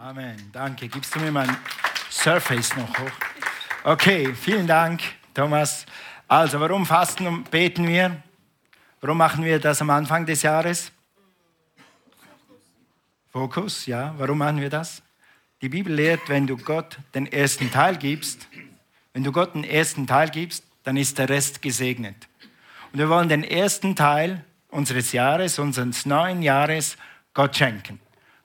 [0.00, 0.36] Amen.
[0.52, 0.86] Danke.
[0.86, 1.56] Gibst du mir mein
[2.08, 3.10] Surface noch hoch?
[3.82, 5.02] Okay, vielen Dank,
[5.34, 5.86] Thomas.
[6.28, 8.22] Also, warum fasten und beten wir?
[9.00, 10.92] Warum machen wir das am Anfang des Jahres?
[13.32, 14.14] Fokus, ja.
[14.18, 15.02] Warum machen wir das?
[15.62, 18.46] Die Bibel lehrt, wenn du Gott den ersten Teil gibst,
[19.14, 22.28] wenn du Gott den ersten Teil gibst, dann ist der Rest gesegnet.
[22.92, 26.96] Und wir wollen den ersten Teil unseres Jahres, unseres neuen Jahres,
[27.34, 27.98] Gott schenken.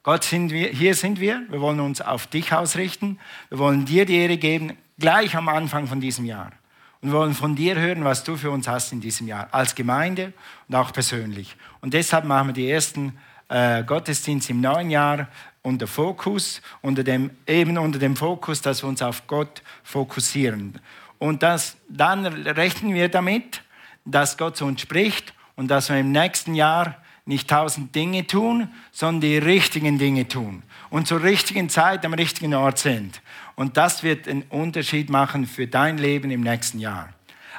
[0.04, 1.44] Gott, sind wir, hier sind wir.
[1.48, 3.20] Wir wollen uns auf dich ausrichten.
[3.48, 6.52] Wir wollen dir die Ehre geben, gleich am Anfang von diesem Jahr.
[7.00, 9.76] Und wir wollen von dir hören, was du für uns hast in diesem Jahr, als
[9.76, 10.34] Gemeinde
[10.68, 11.56] und auch persönlich.
[11.80, 15.30] Und deshalb machen wir die ersten äh, Gottesdienste im neuen Jahr
[15.62, 20.82] unter Fokus, unter dem, eben unter dem Fokus, dass wir uns auf Gott fokussieren.
[21.18, 23.64] Und das, dann rechnen wir damit,
[24.04, 28.70] dass Gott zu uns spricht und dass wir im nächsten Jahr nicht tausend Dinge tun,
[28.92, 33.22] sondern die richtigen Dinge tun und zur richtigen Zeit am richtigen Ort sind.
[33.56, 37.10] Und das wird einen Unterschied machen für dein Leben im nächsten Jahr.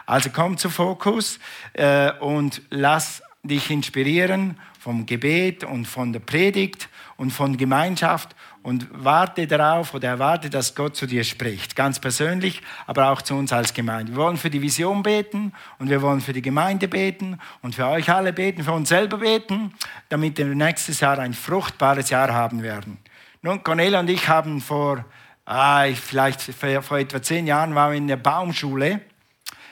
[0.06, 1.38] Also komm zu Fokus
[1.72, 8.34] äh, und lass dich inspirieren vom Gebet und von der Predigt und von Gemeinschaft
[8.64, 11.76] und warte darauf oder erwarte, dass Gott zu dir spricht.
[11.76, 14.12] Ganz persönlich, aber auch zu uns als Gemeinde.
[14.12, 17.86] Wir wollen für die Vision beten und wir wollen für die Gemeinde beten und für
[17.86, 19.74] euch alle beten, für uns selber beten,
[20.08, 22.96] damit wir nächstes Jahr ein fruchtbares Jahr haben werden.
[23.42, 25.04] Nun, Cornelia und ich haben vor,
[25.44, 29.02] ah, vielleicht vor etwa zehn Jahren waren wir in der Baumschule,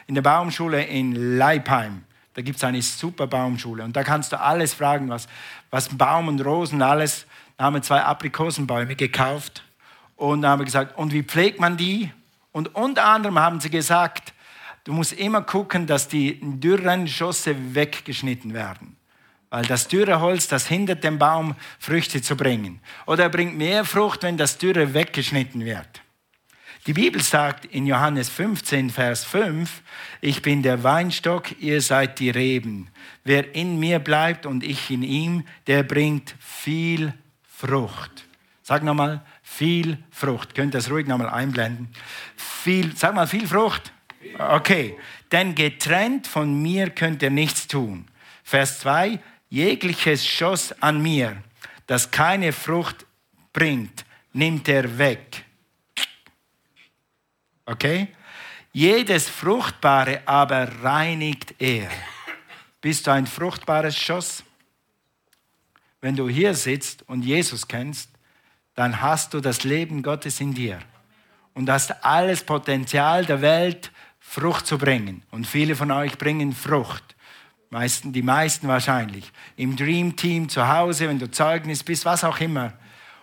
[0.07, 2.05] in der Baumschule in Leipheim.
[2.35, 5.29] Da gibt es eine super Baumschule und da kannst du alles fragen, was,
[5.71, 7.27] was Baum und Rosen alles
[7.63, 9.63] haben wir zwei Aprikosenbäume gekauft
[10.17, 12.11] und haben gesagt, und wie pflegt man die?
[12.51, 14.35] Und unter anderem haben sie gesagt,
[14.85, 18.97] du musst immer gucken, dass die dürren Schosse weggeschnitten werden.
[19.49, 22.81] Weil das dürre Holz, das hindert den Baum, Früchte zu bringen.
[23.07, 26.03] Oder er bringt mehr Frucht, wenn das dürre weggeschnitten wird.
[26.89, 29.83] Die Bibel sagt in Johannes 15, Vers 5,
[30.21, 32.89] ich bin der Weinstock, ihr seid die Reben.
[33.23, 37.15] Wer in mir bleibt und ich in ihm, der bringt viel
[37.65, 38.25] Frucht.
[38.63, 40.57] Sag nochmal, viel Frucht.
[40.57, 41.91] Könnt ihr das ruhig nochmal einblenden?
[42.35, 43.93] Viel, sag mal, viel Frucht.
[44.37, 44.99] Okay.
[45.31, 48.09] Denn getrennt von mir könnt ihr nichts tun.
[48.43, 49.21] Vers 2.
[49.49, 51.41] Jegliches Schoss an mir,
[51.87, 53.07] das keine Frucht
[53.53, 55.45] bringt, nimmt er weg.
[57.65, 58.09] Okay?
[58.73, 61.89] Jedes Fruchtbare aber reinigt er.
[62.81, 64.43] Bist du ein fruchtbares Schoss?
[66.03, 68.11] Wenn du hier sitzt und Jesus kennst,
[68.75, 70.81] dann hast du das Leben Gottes in dir
[71.55, 75.23] und hast alles Potenzial der Welt, Frucht zu bringen.
[75.31, 77.17] Und viele von euch bringen Frucht.
[77.71, 79.31] Meisten, die meisten wahrscheinlich.
[79.57, 82.73] Im Dream Team zu Hause, wenn du Zeugnis bist, was auch immer.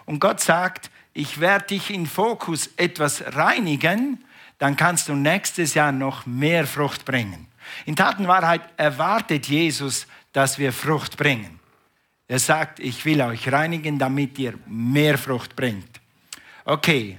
[0.06, 4.23] Und Gott sagt, ich werde dich in Fokus etwas reinigen,
[4.57, 7.47] dann kannst du nächstes Jahr noch mehr Frucht bringen.
[7.85, 11.59] In Tatenwahrheit erwartet Jesus, dass wir Frucht bringen.
[12.29, 16.00] Er sagt, ich will euch reinigen, damit ihr mehr Frucht bringt.
[16.63, 17.17] Okay,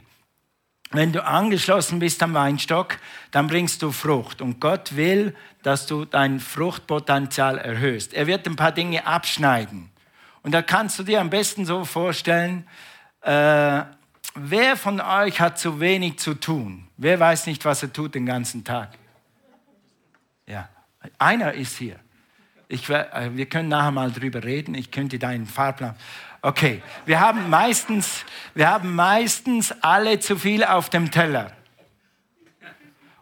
[0.93, 2.97] wenn du angeschlossen bist am Weinstock,
[3.33, 4.41] dann bringst du Frucht.
[4.41, 5.35] Und Gott will,
[5.65, 8.15] dass du dein Fruchtpotenzial erhöhst.
[8.15, 9.91] Er wird ein paar Dinge abschneiden.
[10.45, 12.65] Und da kannst du dir am besten so vorstellen,
[13.23, 13.83] äh,
[14.37, 16.87] wer von euch hat zu wenig zu tun?
[16.97, 18.91] Wer weiß nicht, was er tut den ganzen Tag?
[20.47, 20.69] Ja,
[21.19, 21.99] einer ist hier.
[22.71, 24.77] Ich, äh, wir können nachher mal drüber reden.
[24.77, 25.97] Ich könnte deinen Fahrplan.
[26.41, 31.53] Okay, wir haben meistens, wir haben meistens alle zu viel auf dem Teller.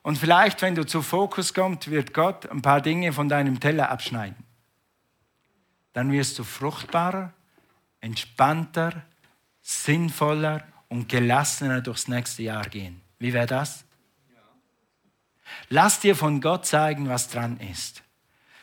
[0.03, 3.91] Und vielleicht, wenn du zu Fokus kommst, wird Gott ein paar Dinge von deinem Teller
[3.91, 4.37] abschneiden.
[5.94, 7.32] Dann wirst du fruchtbarer,
[8.03, 9.03] entspannter,
[9.62, 13.00] sinnvoller und gelassener durchs nächste Jahr gehen.
[13.19, 13.84] Wie wäre das?
[15.70, 18.03] Lass dir von Gott zeigen, was dran ist.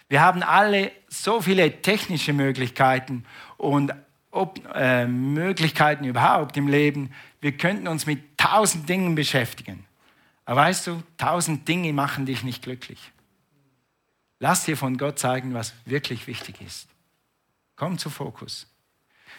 [0.07, 3.25] Wir haben alle so viele technische Möglichkeiten
[3.57, 3.93] und
[4.31, 7.11] ob, äh, Möglichkeiten überhaupt im Leben.
[7.41, 9.85] Wir könnten uns mit tausend Dingen beschäftigen.
[10.45, 13.11] Aber weißt du, tausend Dinge machen dich nicht glücklich.
[14.39, 16.87] Lass dir von Gott zeigen, was wirklich wichtig ist.
[17.75, 18.67] Komm zu Fokus.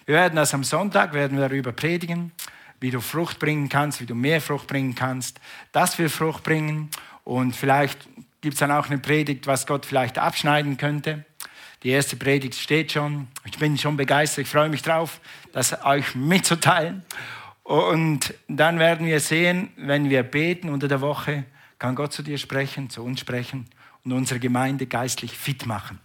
[0.05, 2.33] Wir werden das am Sonntag, werden wir darüber predigen,
[2.81, 5.41] wie du Frucht bringen kannst, wie du mehr Frucht bringen kannst,
[5.73, 6.91] dass wir Frucht bringen.
[7.25, 8.09] Und vielleicht
[8.47, 11.25] gibt es dann auch eine Predigt, was Gott vielleicht abschneiden könnte.
[11.83, 13.27] Die erste Predigt steht schon.
[13.45, 14.45] Ich bin schon begeistert.
[14.45, 15.21] Ich freue mich drauf,
[15.51, 17.03] das euch mitzuteilen.
[17.65, 21.43] Und dann werden wir sehen, wenn wir beten unter der Woche,
[21.81, 23.69] kann Gott zu dir sprechen, zu uns sprechen
[24.05, 25.99] und unsere Gemeinde geistlich fit machen.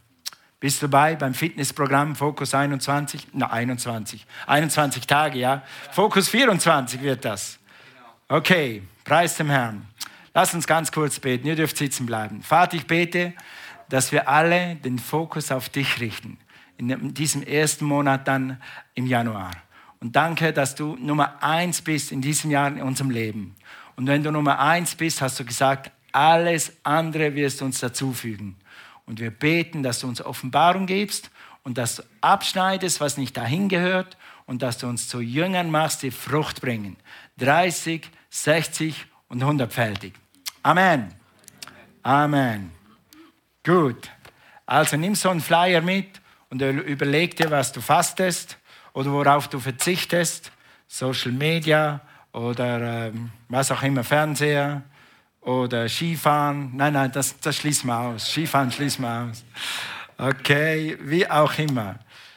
[0.59, 3.27] Bist du dabei beim Fitnessprogramm Fokus 21?
[3.33, 4.25] Na, 21.
[4.47, 5.61] 21 Tage, ja.
[5.91, 7.59] Fokus 24 wird das.
[8.27, 9.85] Okay, preis dem Herrn.
[10.33, 11.47] Lass uns ganz kurz beten.
[11.47, 12.41] Ihr dürft sitzen bleiben.
[12.41, 13.33] Vater, ich bete,
[13.89, 16.37] dass wir alle den Fokus auf dich richten.
[16.77, 18.61] In diesem ersten Monat dann
[18.95, 19.51] im Januar.
[19.99, 23.55] Und danke, dass du Nummer eins bist in diesem Jahr in unserem Leben.
[23.95, 28.55] Und wenn du Nummer eins bist, hast du gesagt, alles andere wirst du uns dazufügen.
[29.05, 31.29] Und wir beten, dass du uns Offenbarung gibst
[31.63, 36.01] und dass du abschneidest, was nicht dahin gehört und dass du uns zu Jüngern machst,
[36.01, 36.95] die Frucht bringen.
[37.37, 40.13] 30, 60 und 100-fältig.
[40.63, 41.13] Amen.
[42.03, 42.71] Amen.
[43.63, 44.11] Gut.
[44.65, 48.57] Also nimm so einen Flyer mit und überleg dir, was du fastest
[48.93, 50.51] oder worauf du verzichtest,
[50.87, 54.83] Social Media oder ähm, was auch immer, Fernseher
[55.41, 56.71] oder Skifahren.
[56.75, 58.29] Nein, nein, das, das schließen wir aus.
[58.29, 59.43] Skifahren schließen wir aus.
[60.17, 61.95] Okay, wie auch immer.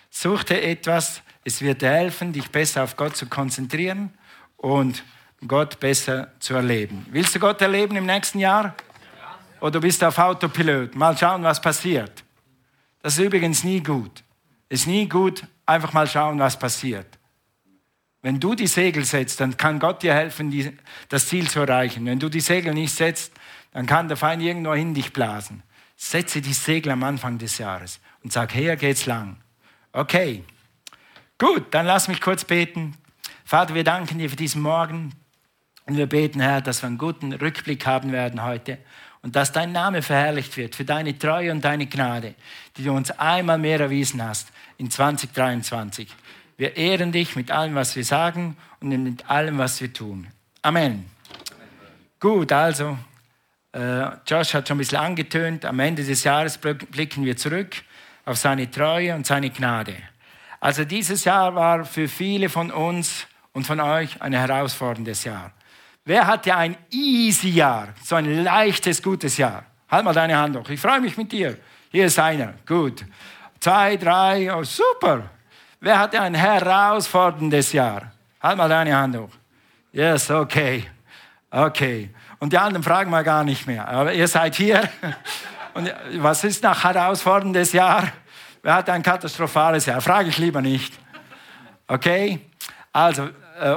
[0.08, 4.14] Such dir etwas, es wird dir helfen, dich besser auf Gott zu konzentrieren
[4.56, 5.04] und
[5.46, 7.06] Gott besser zu erleben.
[7.10, 8.74] Willst du Gott erleben im nächsten Jahr?
[9.60, 10.94] Oder bist du auf Autopilot?
[10.94, 12.24] Mal schauen, was passiert.
[13.02, 14.22] Das ist übrigens nie gut.
[14.68, 17.06] Es ist nie gut, einfach mal schauen, was passiert.
[18.22, 20.76] Wenn du die Segel setzt, dann kann Gott dir helfen, die,
[21.08, 22.06] das Ziel zu erreichen.
[22.06, 23.32] Wenn du die Segel nicht setzt,
[23.72, 25.62] dann kann der Feind irgendwo in dich blasen.
[25.96, 29.36] Setze die Segel am Anfang des Jahres und sag, hier geht's lang.
[29.92, 30.42] Okay,
[31.38, 32.96] gut, dann lass mich kurz beten.
[33.44, 35.12] Vater, wir danken dir für diesen Morgen
[35.86, 38.78] und wir beten, Herr, dass wir einen guten Rückblick haben werden heute
[39.22, 42.34] und dass dein Name verherrlicht wird für deine Treue und deine Gnade,
[42.76, 44.48] die du uns einmal mehr erwiesen hast
[44.78, 46.08] in 2023.
[46.56, 50.26] Wir ehren dich mit allem, was wir sagen und mit allem, was wir tun.
[50.62, 51.06] Amen.
[52.20, 52.96] Gut, also,
[53.72, 57.76] äh, Josh hat schon ein bisschen angetönt, am Ende des Jahres blicken wir zurück
[58.24, 59.96] auf seine Treue und seine Gnade.
[60.60, 65.52] Also dieses Jahr war für viele von uns und von euch ein herausforderndes Jahr.
[66.04, 69.64] Wer hatte ein easy Jahr, so ein leichtes, gutes Jahr?
[69.90, 70.68] Halt mal deine Hand hoch.
[70.68, 71.56] Ich freue mich mit dir.
[71.90, 72.54] Hier ist einer.
[72.66, 73.04] Gut.
[73.58, 74.54] Zwei, drei.
[74.54, 75.30] Oh, super.
[75.80, 78.12] Wer hatte ein herausforderndes Jahr?
[78.42, 79.30] Halt mal deine Hand hoch.
[79.92, 80.84] Yes, okay.
[81.50, 82.10] Okay.
[82.38, 83.88] Und die anderen fragen mal gar nicht mehr.
[83.88, 84.88] Aber ihr seid hier.
[85.74, 88.12] Und was ist nach herausforderndes Jahr?
[88.62, 90.00] Wer hat ein katastrophales Jahr?
[90.00, 90.92] Frage ich lieber nicht.
[91.86, 92.40] Okay?
[92.92, 93.30] Also,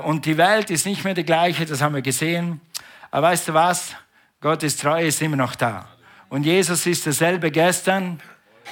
[0.04, 2.62] und die Welt ist nicht mehr die gleiche, das haben wir gesehen.
[3.12, 3.96] Aber weißt du was?
[4.42, 5.88] Gottes Treue ist immer noch da.
[6.30, 8.20] Und Jesus ist derselbe gestern,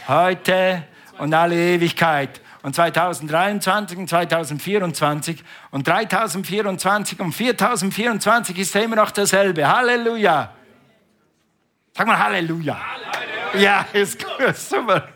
[0.07, 0.83] heute
[1.17, 2.41] und alle Ewigkeit.
[2.63, 9.67] Und 2023 und 2024 und 3024 und 4024 ist er immer noch derselbe.
[9.67, 10.51] Halleluja.
[11.95, 12.75] Sag mal Halleluja.
[12.75, 13.59] Halleluja.
[13.61, 15.07] Ja, ist gut, super.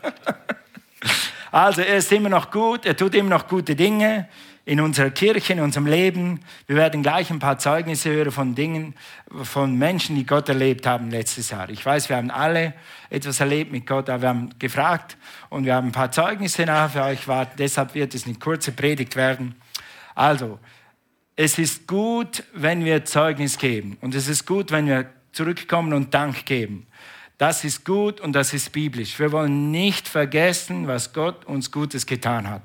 [1.50, 4.28] Also er ist immer noch gut, er tut immer noch gute Dinge
[4.64, 6.40] in unserer Kirche, in unserem Leben.
[6.68, 8.94] Wir werden gleich ein paar Zeugnisse hören von Dingen,
[9.42, 11.68] von Menschen, die Gott erlebt haben letztes Jahr.
[11.70, 12.74] Ich weiß, wir haben alle
[13.08, 15.16] etwas erlebt mit Gott, aber wir haben gefragt
[15.48, 17.54] und wir haben ein paar Zeugnisse nachher für euch warten.
[17.58, 19.56] Deshalb wird es eine kurze Predigt werden.
[20.14, 20.60] Also,
[21.34, 26.12] es ist gut, wenn wir Zeugnis geben und es ist gut, wenn wir zurückkommen und
[26.12, 26.86] Dank geben.
[27.40, 29.18] Das ist gut und das ist biblisch.
[29.18, 32.60] Wir wollen nicht vergessen, was Gott uns Gutes getan hat.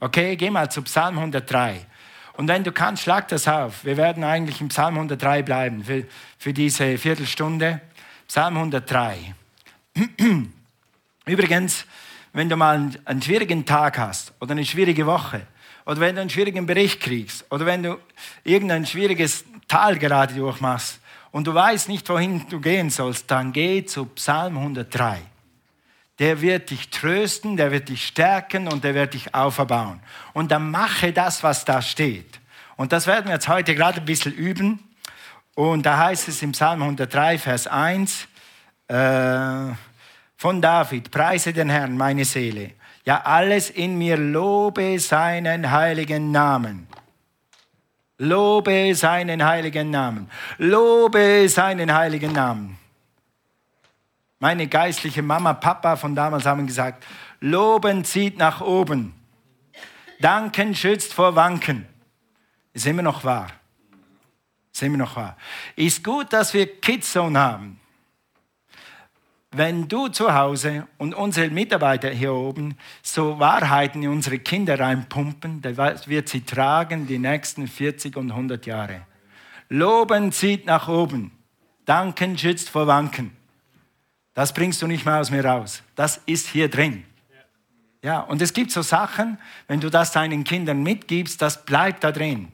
[0.00, 1.86] Okay, geh mal zu Psalm 103.
[2.32, 3.84] Und wenn du kannst, schlag das auf.
[3.84, 6.04] Wir werden eigentlich im Psalm 103 bleiben für,
[6.38, 7.82] für diese Viertelstunde.
[8.26, 9.36] Psalm 103.
[11.26, 11.86] Übrigens,
[12.32, 15.46] wenn du mal einen, einen schwierigen Tag hast oder eine schwierige Woche
[15.86, 18.00] oder wenn du einen schwierigen Bericht kriegst oder wenn du
[18.42, 20.98] irgendein schwieriges Tal gerade durchmachst
[21.34, 25.20] und du weißt nicht, wohin du gehen sollst, dann geh zu Psalm 103
[26.18, 30.00] der wird dich trösten, der wird dich stärken und der wird dich auferbauen.
[30.32, 32.40] Und dann mache das, was da steht.
[32.76, 34.78] Und das werden wir jetzt heute gerade ein bisschen üben.
[35.54, 38.28] Und da heißt es im Psalm 103, Vers 1
[38.88, 38.94] äh,
[40.36, 42.72] von David, preise den Herrn, meine Seele.
[43.04, 46.86] Ja, alles in mir lobe seinen heiligen Namen.
[48.18, 50.30] Lobe seinen heiligen Namen.
[50.58, 52.78] Lobe seinen heiligen Namen.
[54.38, 57.04] Meine geistliche Mama, Papa von damals haben gesagt,
[57.40, 59.14] Loben zieht nach oben.
[60.20, 61.86] Danken schützt vor Wanken.
[62.72, 63.48] Ist immer noch wahr.
[64.72, 65.36] Ist immer noch wahr.
[65.76, 67.80] Ist gut, dass wir Kidzone haben.
[69.56, 75.62] Wenn du zu Hause und unsere Mitarbeiter hier oben so Wahrheiten in unsere Kinder reinpumpen,
[75.62, 79.02] dann wird sie tragen die nächsten 40 und 100 Jahre.
[79.68, 81.30] Loben zieht nach oben.
[81.84, 83.30] Danken schützt vor Wanken.
[84.34, 85.84] Das bringst du nicht mehr aus mir raus.
[85.94, 87.04] Das ist hier drin.
[88.02, 92.10] Ja, und es gibt so Sachen, wenn du das deinen Kindern mitgibst, das bleibt da
[92.10, 92.48] drin.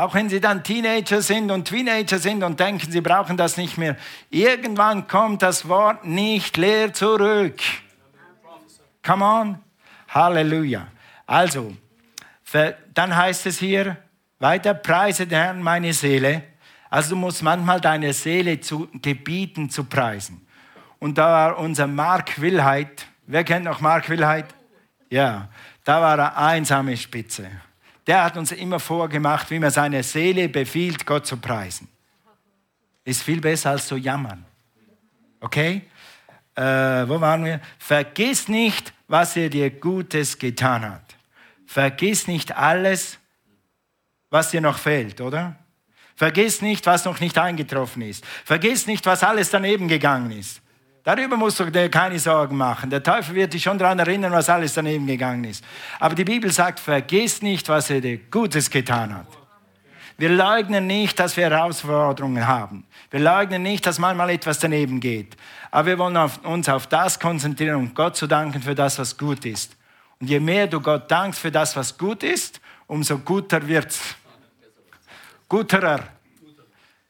[0.00, 3.76] Auch wenn sie dann Teenager sind und Teenager sind und denken, sie brauchen das nicht
[3.76, 3.96] mehr.
[4.30, 7.60] Irgendwann kommt das Wort nicht leer zurück.
[9.04, 9.58] Come on.
[10.08, 10.86] Halleluja.
[11.26, 11.76] Also,
[12.94, 13.98] dann heißt es hier
[14.38, 16.44] weiter, preise den Herrn meine Seele.
[16.88, 20.46] Also du musst manchmal deine Seele zu gebieten, zu preisen.
[20.98, 23.06] Und da war unser Mark Willheit.
[23.26, 24.46] Wer kennt noch Mark Willheit?
[25.10, 25.50] Ja,
[25.84, 27.50] da war er einsame Spitze.
[28.10, 31.86] Der hat uns immer vorgemacht, wie man seine Seele befiehlt, Gott zu preisen.
[33.04, 34.44] Ist viel besser als zu jammern.
[35.38, 35.82] Okay?
[36.56, 37.60] Äh, wo waren wir?
[37.78, 41.14] Vergiss nicht, was er dir Gutes getan hat.
[41.66, 43.16] Vergiss nicht alles,
[44.28, 45.54] was dir noch fehlt, oder?
[46.16, 48.26] Vergiss nicht, was noch nicht eingetroffen ist.
[48.44, 50.60] Vergiss nicht, was alles daneben gegangen ist.
[51.02, 52.90] Darüber musst du dir keine Sorgen machen.
[52.90, 55.64] Der Teufel wird dich schon daran erinnern, was alles daneben gegangen ist.
[55.98, 59.26] Aber die Bibel sagt, vergiss nicht, was er dir Gutes getan hat.
[60.18, 62.84] Wir leugnen nicht, dass wir Herausforderungen haben.
[63.10, 65.34] Wir leugnen nicht, dass manchmal etwas daneben geht.
[65.70, 69.46] Aber wir wollen uns auf das konzentrieren und Gott zu danken für das, was gut
[69.46, 69.74] ist.
[70.20, 74.14] Und je mehr du Gott dankst für das, was gut ist, umso guter wird's.
[75.48, 76.00] Guterer.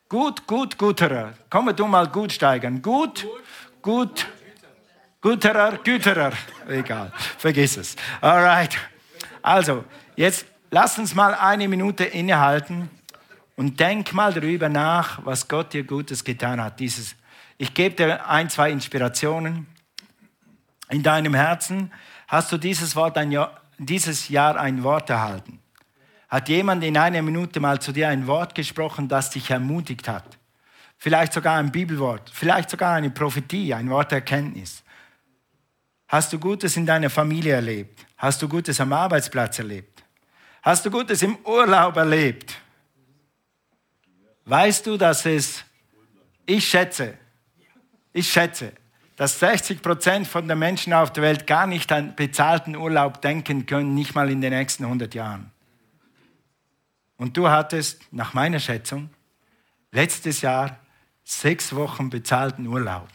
[0.09, 1.35] Gut, gut, guterer.
[1.49, 2.81] Komm, wir mal gut steigern.
[2.81, 3.27] Gut,
[3.83, 4.27] gut,
[5.21, 6.33] guterer, güterer.
[6.69, 7.97] Egal, vergiss es.
[8.21, 8.77] Alright.
[9.43, 9.85] Also,
[10.17, 12.91] jetzt lass uns mal eine Minute innehalten
[13.57, 16.81] und denk mal darüber nach, was Gott dir Gutes getan hat.
[16.81, 17.15] Dieses,
[17.59, 19.67] ich gebe dir ein, zwei Inspirationen.
[20.89, 21.93] In deinem Herzen
[22.27, 25.61] hast du dieses, Wort ein Jahr, dieses Jahr ein Wort erhalten.
[26.29, 30.40] Hat jemand in einer Minute mal zu dir ein Wort gesprochen, das dich ermutigt hat?
[31.01, 34.85] Vielleicht sogar ein Bibelwort, vielleicht sogar eine Prophetie, ein Wort der Erkenntnis.
[36.07, 38.07] Hast du Gutes in deiner Familie erlebt?
[38.19, 40.05] Hast du Gutes am Arbeitsplatz erlebt?
[40.63, 42.55] Hast du Gutes im Urlaub erlebt?
[44.45, 45.65] Weißt du, dass es,
[46.45, 47.17] ich schätze,
[48.13, 48.73] ich schätze,
[49.17, 53.65] dass 60 Prozent von den Menschen auf der Welt gar nicht an bezahlten Urlaub denken
[53.65, 55.51] können, nicht mal in den nächsten 100 Jahren.
[57.17, 59.09] Und du hattest, nach meiner Schätzung,
[59.93, 60.79] letztes Jahr
[61.31, 63.09] sechs Wochen bezahlten Urlaub.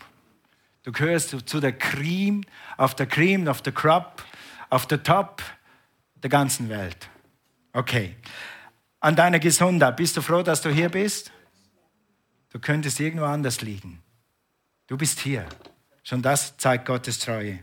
[0.84, 2.44] Du gehörst zu der Cream,
[2.78, 4.24] auf der Cream, auf der Crop,
[4.70, 5.42] auf der Top
[6.16, 7.10] der ganzen Welt.
[7.74, 8.16] Okay.
[9.00, 11.32] An deiner Gesundheit, bist du froh, dass du hier bist?
[12.50, 14.02] Du könntest irgendwo anders liegen.
[14.88, 15.46] Du bist hier.
[16.04, 17.60] Schon das zeigt Gottes Treue.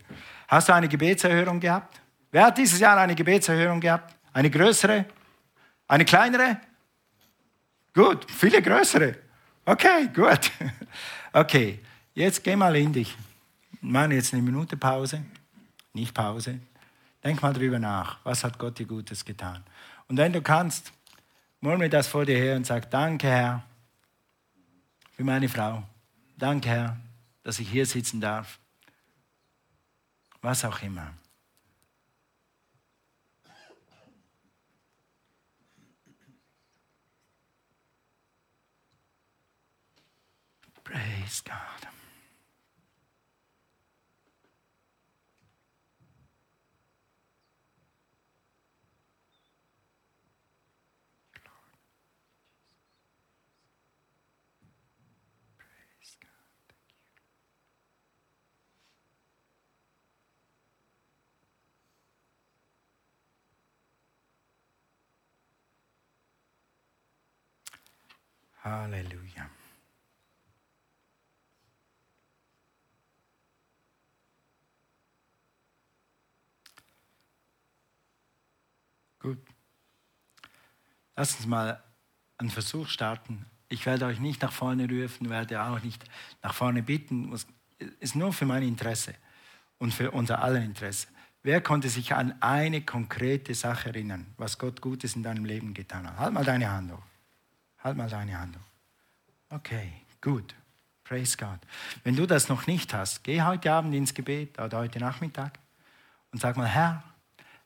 [0.49, 2.01] Hast du eine Gebetserhörung gehabt?
[2.31, 4.15] Wer hat dieses Jahr eine Gebetserhörung gehabt?
[4.33, 5.07] Eine größere?
[5.87, 6.61] Eine kleinere?
[7.95, 9.17] Gut, viele größere.
[9.64, 10.50] Okay, gut.
[11.35, 11.78] Okay,
[12.14, 13.16] jetzt geh mal in dich.
[13.81, 15.25] Machen jetzt eine Minute Pause.
[15.95, 16.61] Nicht Pause.
[17.25, 18.19] Denk mal drüber nach.
[18.23, 19.64] Was hat Gott dir Gutes getan?
[20.09, 20.92] Und wenn du kannst,
[21.61, 23.62] murmel das vor dir her und sag, danke Herr
[25.16, 25.83] für meine Frau.
[26.37, 27.00] Danke Herr,
[27.42, 28.59] dass ich hier sitzen darf.
[30.42, 31.14] Was auch immer.
[41.33, 41.89] Praise God.
[68.62, 69.62] Hallelujah.
[79.23, 79.38] Gut.
[81.14, 81.83] Lass uns mal
[82.38, 83.47] einen Versuch starten.
[83.69, 86.05] Ich werde euch nicht nach vorne rufen, werde auch nicht
[86.43, 87.31] nach vorne bitten.
[87.31, 87.47] Das
[88.00, 89.14] ist nur für mein Interesse
[89.79, 91.07] und für unser aller Interesse.
[91.45, 96.07] Wer konnte sich an eine konkrete Sache erinnern, was Gott Gutes in deinem Leben getan
[96.07, 96.19] hat?
[96.19, 97.02] Halt mal deine Hand hoch.
[97.83, 99.57] Halt mal deine Hand hoch.
[99.57, 100.55] Okay, gut.
[101.05, 101.59] Praise God.
[102.05, 105.59] Wenn du das noch nicht hast, geh heute Abend ins Gebet oder heute Nachmittag
[106.31, 107.02] und sag mal, Herr,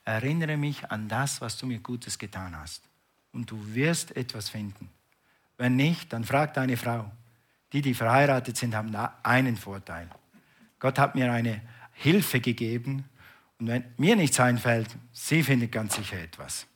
[0.06, 2.82] erinnere mich an das, was du mir Gutes getan hast.
[3.32, 4.88] Und du wirst etwas finden.
[5.58, 7.10] Wenn nicht, dann frag deine Frau.
[7.72, 10.08] Die, die verheiratet sind, haben einen Vorteil.
[10.78, 11.60] Gott hat mir eine
[11.92, 13.04] Hilfe gegeben.
[13.58, 16.66] Und wenn mir nichts einfällt, sie findet ganz sicher etwas.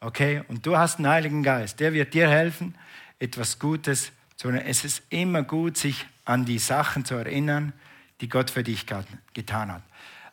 [0.00, 0.44] Okay?
[0.48, 1.80] Und du hast einen Heiligen Geist.
[1.80, 2.74] Der wird dir helfen,
[3.18, 4.56] etwas Gutes zu tun.
[4.56, 7.72] Es ist immer gut, sich an die Sachen zu erinnern,
[8.20, 8.86] die Gott für dich
[9.32, 9.82] getan hat.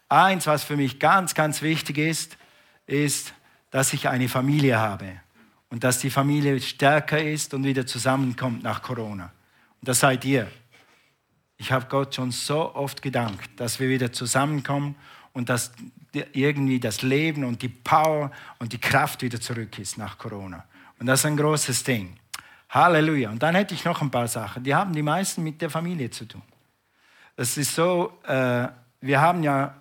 [0.10, 2.38] Eins, was für mich ganz, ganz wichtig ist,
[2.88, 3.34] ist,
[3.70, 5.22] dass ich eine Familie habe
[5.70, 9.32] und dass die Familie stärker ist und wieder zusammenkommt nach Corona.
[9.80, 10.52] Und das seid ihr.
[11.58, 14.96] Ich habe Gott schon so oft gedankt, dass wir wieder zusammenkommen
[15.34, 15.72] und dass
[16.34, 20.66] irgendwie das Leben und die Power und die Kraft wieder zurück ist nach Corona.
[21.00, 22.18] Und das ist ein großes Ding.
[22.70, 23.30] Halleluja.
[23.30, 24.64] Und dann hätte ich noch ein paar Sachen.
[24.64, 26.42] Die haben die meisten mit der Familie zu tun.
[27.36, 28.68] Das ist so, äh,
[29.02, 29.76] wir haben ja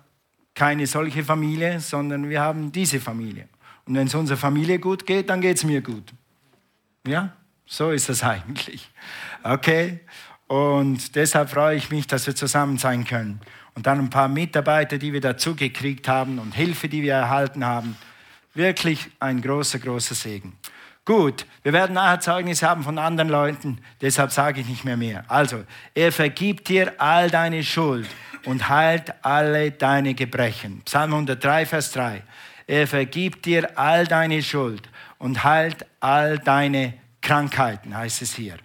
[0.59, 3.47] keine solche Familie, sondern wir haben diese Familie.
[3.85, 6.11] Und wenn es unserer Familie gut geht, dann geht es mir gut.
[7.07, 7.33] Ja,
[7.65, 8.91] so ist es eigentlich.
[9.41, 10.01] Okay,
[10.47, 13.39] und deshalb freue ich mich, dass wir zusammen sein können.
[13.73, 17.63] Und dann ein paar Mitarbeiter, die wir dazu gekriegt haben und Hilfe, die wir erhalten
[17.63, 17.95] haben.
[18.53, 20.57] Wirklich ein großer, großer Segen.
[21.05, 25.25] Gut, wir werden nachher Zeugnis haben von anderen Leuten, deshalb sage ich nicht mehr mehr.
[25.27, 25.63] Also,
[25.95, 28.07] er vergibt dir all deine Schuld
[28.45, 30.81] und heilt alle deine Gebrechen.
[30.85, 32.21] Psalm 103, Vers 3.
[32.67, 34.87] Er vergibt dir all deine Schuld
[35.17, 38.57] und heilt all deine Krankheiten, heißt es hier.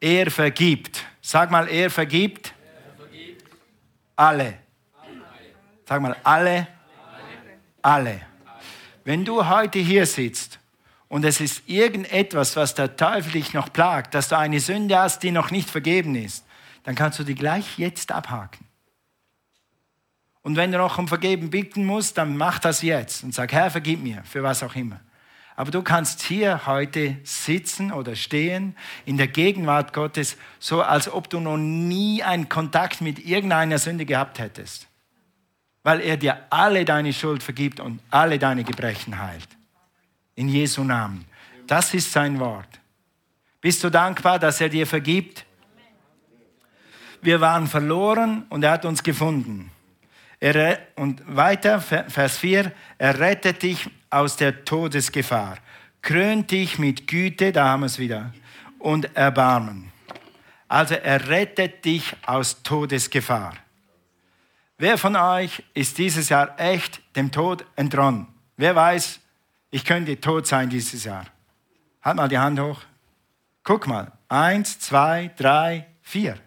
[0.00, 1.04] Er vergibt.
[1.20, 2.52] Sag mal, er vergibt.
[4.16, 4.26] Er.
[4.26, 4.54] Alle.
[5.86, 6.16] Sag mal.
[6.24, 6.66] Alle.
[7.82, 8.20] alle.
[9.04, 10.49] Wenn du heute hier sitzt
[11.10, 15.24] und es ist irgendetwas, was der Teufel dich noch plagt, dass du eine Sünde hast,
[15.24, 16.46] die noch nicht vergeben ist,
[16.84, 18.64] dann kannst du die gleich jetzt abhaken.
[20.42, 23.72] Und wenn du noch um Vergeben bitten musst, dann mach das jetzt und sag, Herr,
[23.72, 25.00] vergib mir, für was auch immer.
[25.56, 31.28] Aber du kannst hier heute sitzen oder stehen in der Gegenwart Gottes, so als ob
[31.28, 34.86] du noch nie einen Kontakt mit irgendeiner Sünde gehabt hättest.
[35.82, 39.59] Weil er dir alle deine Schuld vergibt und alle deine Gebrechen heilt
[40.40, 41.26] in Jesu Namen.
[41.66, 42.80] Das ist sein Wort.
[43.60, 45.44] Bist du dankbar, dass er dir vergibt?
[47.20, 49.70] Wir waren verloren und er hat uns gefunden.
[50.40, 55.58] Er, und weiter, Vers 4, er rettet dich aus der Todesgefahr,
[56.00, 58.32] krönt dich mit Güte, da haben wir es wieder,
[58.78, 59.92] und Erbarmen.
[60.68, 63.52] Also er rettet dich aus Todesgefahr.
[64.78, 68.26] Wer von euch ist dieses Jahr echt dem Tod entronnen?
[68.56, 69.20] Wer weiß,
[69.70, 71.26] ich könnte tot sein dieses Jahr.
[72.02, 72.80] Halt mal die Hand hoch.
[73.62, 74.12] Guck mal.
[74.28, 76.38] Eins, zwei, drei, vier,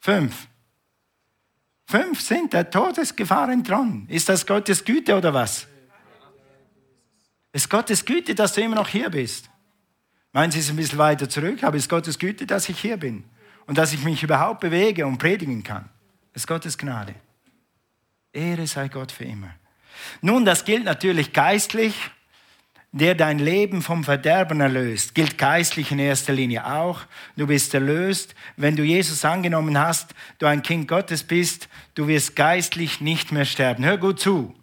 [0.00, 0.48] fünf.
[1.86, 4.08] Fünf sind der Todesgefahr entronnen.
[4.08, 5.68] Ist das Gottes Güte oder was?
[7.52, 9.48] Ist Gottes Güte, dass du immer noch hier bist?
[10.32, 13.24] Meinen Sie es ein bisschen weiter zurück, aber ist Gottes Güte, dass ich hier bin
[13.66, 15.88] und dass ich mich überhaupt bewege und predigen kann?
[16.34, 17.14] Ist Gottes Gnade.
[18.32, 19.54] Ehre sei Gott für immer.
[20.20, 21.94] Nun, das gilt natürlich geistlich
[22.98, 27.02] der dein Leben vom Verderben erlöst, gilt geistlich in erster Linie auch.
[27.36, 28.34] Du bist erlöst.
[28.56, 33.44] Wenn du Jesus angenommen hast, du ein Kind Gottes bist, du wirst geistlich nicht mehr
[33.44, 33.84] sterben.
[33.84, 34.54] Hör gut zu.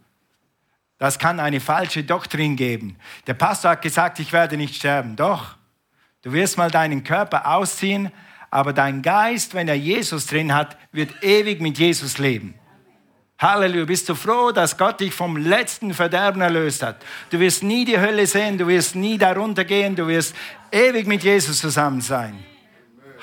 [0.98, 2.98] Das kann eine falsche Doktrin geben.
[3.28, 5.16] Der Pastor hat gesagt, ich werde nicht sterben.
[5.16, 5.56] Doch,
[6.24, 8.12] du wirst mal deinen Körper ausziehen,
[8.50, 12.56] aber dein Geist, wenn er Jesus drin hat, wird ewig mit Jesus leben.
[13.44, 17.04] Halleluja, bist du froh, dass Gott dich vom letzten Verderben erlöst hat.
[17.30, 20.34] Du wirst nie die Hölle sehen, du wirst nie darunter gehen, du wirst
[20.72, 22.42] ewig mit Jesus zusammen sein.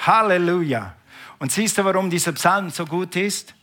[0.06, 0.94] Halleluja.
[1.38, 3.54] Und siehst du, warum dieser Psalm so gut ist?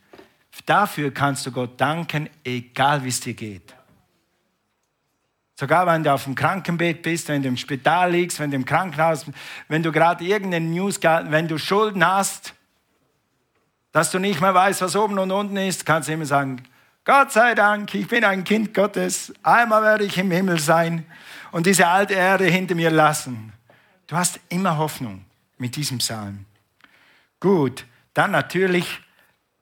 [0.66, 3.76] Dafür kannst du Gott danken, egal wie es dir geht.
[5.60, 8.66] Sogar wenn du auf dem Krankenbett bist, wenn du im Spital liegst, wenn du im
[8.66, 9.28] Krankenhaus,
[9.68, 12.56] wenn du gerade irgendeine News, wenn du Schulden hast,
[13.92, 16.64] dass du nicht mehr weißt, was oben und unten ist, kannst du immer sagen,
[17.06, 21.06] Gott sei Dank, ich bin ein Kind Gottes, einmal werde ich im Himmel sein
[21.52, 23.54] und diese alte Erde hinter mir lassen.
[24.08, 25.24] Du hast immer Hoffnung
[25.58, 26.46] mit diesem Psalm.
[27.40, 29.00] Gut, dann natürlich,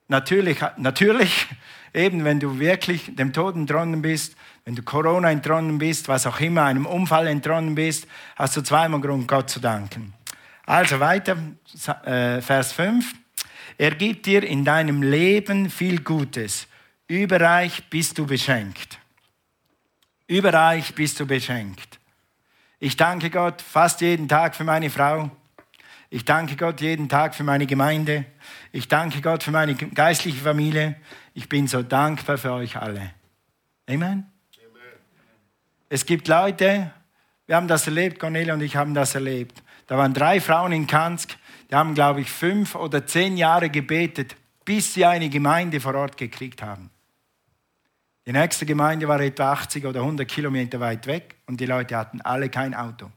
[0.08, 1.48] natürlich, natürlich,
[1.94, 4.36] eben wenn du wirklich dem Tod entronnen bist,
[4.66, 9.02] wenn du Corona entronnen bist, was auch immer, einem Unfall entronnen bist, hast du zweimal
[9.02, 10.14] Grund, Gott zu danken.
[10.66, 11.38] Also weiter,
[12.06, 13.14] äh, Vers 5.
[13.78, 16.68] Er gibt dir in deinem Leben viel Gutes.
[17.08, 19.00] Überreich bist du beschenkt.
[20.28, 22.00] Überreich bist du beschenkt.
[22.80, 25.30] Ich danke Gott fast jeden Tag für meine Frau.
[26.10, 28.26] Ich danke Gott jeden Tag für meine Gemeinde.
[28.72, 30.96] Ich danke Gott für meine geistliche Familie.
[31.34, 33.12] Ich bin so dankbar für euch alle.
[33.88, 34.02] Amen.
[34.02, 34.26] Amen.
[35.90, 36.92] Es gibt Leute,
[37.46, 39.62] wir haben das erlebt, Cornelia und ich haben das erlebt.
[39.88, 41.38] Da waren drei Frauen in Kansk,
[41.76, 46.16] die haben, glaube ich, fünf oder zehn Jahre gebetet, bis sie eine Gemeinde vor Ort
[46.16, 46.90] gekriegt haben.
[48.26, 52.22] Die nächste Gemeinde war etwa 80 oder 100 Kilometer weit weg und die Leute hatten
[52.22, 53.12] alle kein Auto.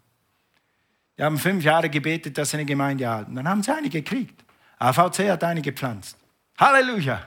[1.16, 3.36] Die haben fünf Jahre gebetet, dass sie eine Gemeinde erhalten.
[3.36, 4.42] Dann haben sie eine gekriegt.
[4.80, 6.18] AVC hat eine gepflanzt.
[6.58, 7.26] Halleluja!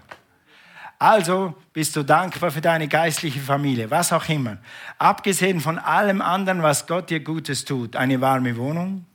[1.00, 4.58] Also bist du dankbar für deine geistliche Familie, was auch immer.
[4.98, 9.06] Abgesehen von allem anderen, was Gott dir Gutes tut, eine warme Wohnung,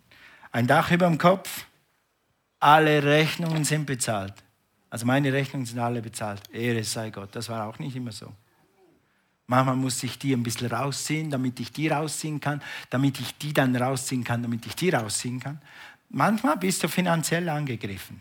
[0.51, 1.67] ein Dach über dem Kopf,
[2.67, 4.35] alle Rechnungen sind bezahlt.
[4.91, 6.43] Also meine Rechnungen sind alle bezahlt.
[6.53, 7.29] Ehre sei Gott.
[7.37, 8.33] Das war auch nicht immer so.
[9.47, 13.53] Manchmal muss ich die ein bisschen rausziehen, damit ich die rausziehen kann, damit ich die
[13.53, 15.63] dann rausziehen kann, damit ich die rausziehen kann.
[16.09, 18.21] Manchmal bist du finanziell angegriffen.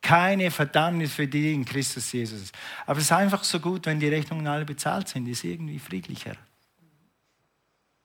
[0.00, 2.52] Keine Verdammnis für die in Christus Jesus.
[2.86, 5.26] Aber es ist einfach so gut, wenn die Rechnungen alle bezahlt sind.
[5.26, 6.36] Ist irgendwie friedlicher.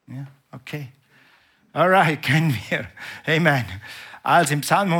[0.08, 0.88] Ja, okay.
[1.72, 2.88] Alright, können wir.
[3.28, 3.66] Amen.
[4.24, 4.92] Also im Psalm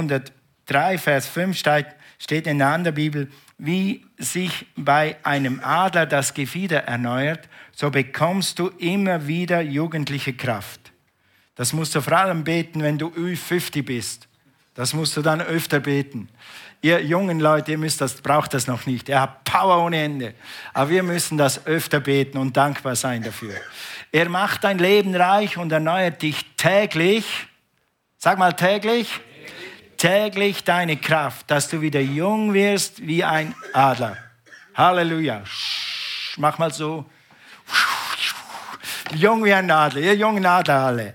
[0.76, 6.34] 103, Vers 5 steht, steht in der anderen Bibel, wie sich bei einem Adler das
[6.34, 10.92] Gefieder erneuert, so bekommst du immer wieder jugendliche Kraft.
[11.56, 14.28] Das musst du vor allem beten, wenn du Ü50 bist.
[14.74, 16.30] Das musst du dann öfter beten.
[16.82, 19.10] Ihr jungen Leute, ihr müsst das, braucht das noch nicht.
[19.10, 20.34] Er hat Power ohne Ende.
[20.74, 23.54] Aber wir müssen das öfter beten und dankbar sein dafür.
[24.12, 27.48] Er macht dein Leben reich und erneuert dich täglich.
[28.18, 29.20] Sag mal täglich.
[30.02, 34.18] Täglich deine Kraft, dass du wieder jung wirst wie ein Adler.
[34.74, 35.44] Halleluja.
[36.38, 37.06] Mach mal so.
[39.14, 40.02] Jung wie ein Adler.
[40.02, 41.14] Ihr jungen Adler alle.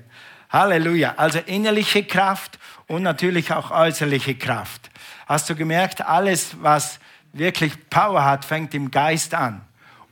[0.51, 1.15] Halleluja.
[1.17, 4.89] Also innerliche Kraft und natürlich auch äußerliche Kraft.
[5.27, 7.01] Hast du gemerkt, alles, was
[7.33, 9.63] wirklich Power hat, fängt im Geist an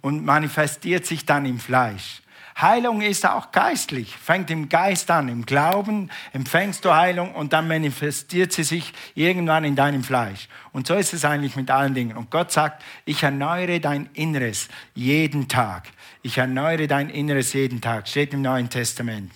[0.00, 2.23] und manifestiert sich dann im Fleisch.
[2.60, 5.28] Heilung ist auch geistlich, fängt im Geist an.
[5.28, 10.48] Im Glauben empfängst du Heilung und dann manifestiert sie sich irgendwann in deinem Fleisch.
[10.72, 12.16] Und so ist es eigentlich mit allen Dingen.
[12.16, 15.88] Und Gott sagt, ich erneuere dein Inneres jeden Tag.
[16.22, 18.06] Ich erneuere dein Inneres jeden Tag.
[18.06, 19.32] Steht im Neuen Testament.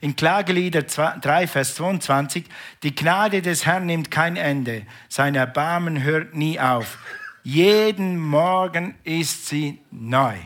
[0.00, 2.44] In Klagelieder 3, Vers 22,
[2.82, 6.98] die Gnade des Herrn nimmt kein Ende, sein Erbarmen hört nie auf.
[7.42, 10.36] Jeden Morgen ist sie neu.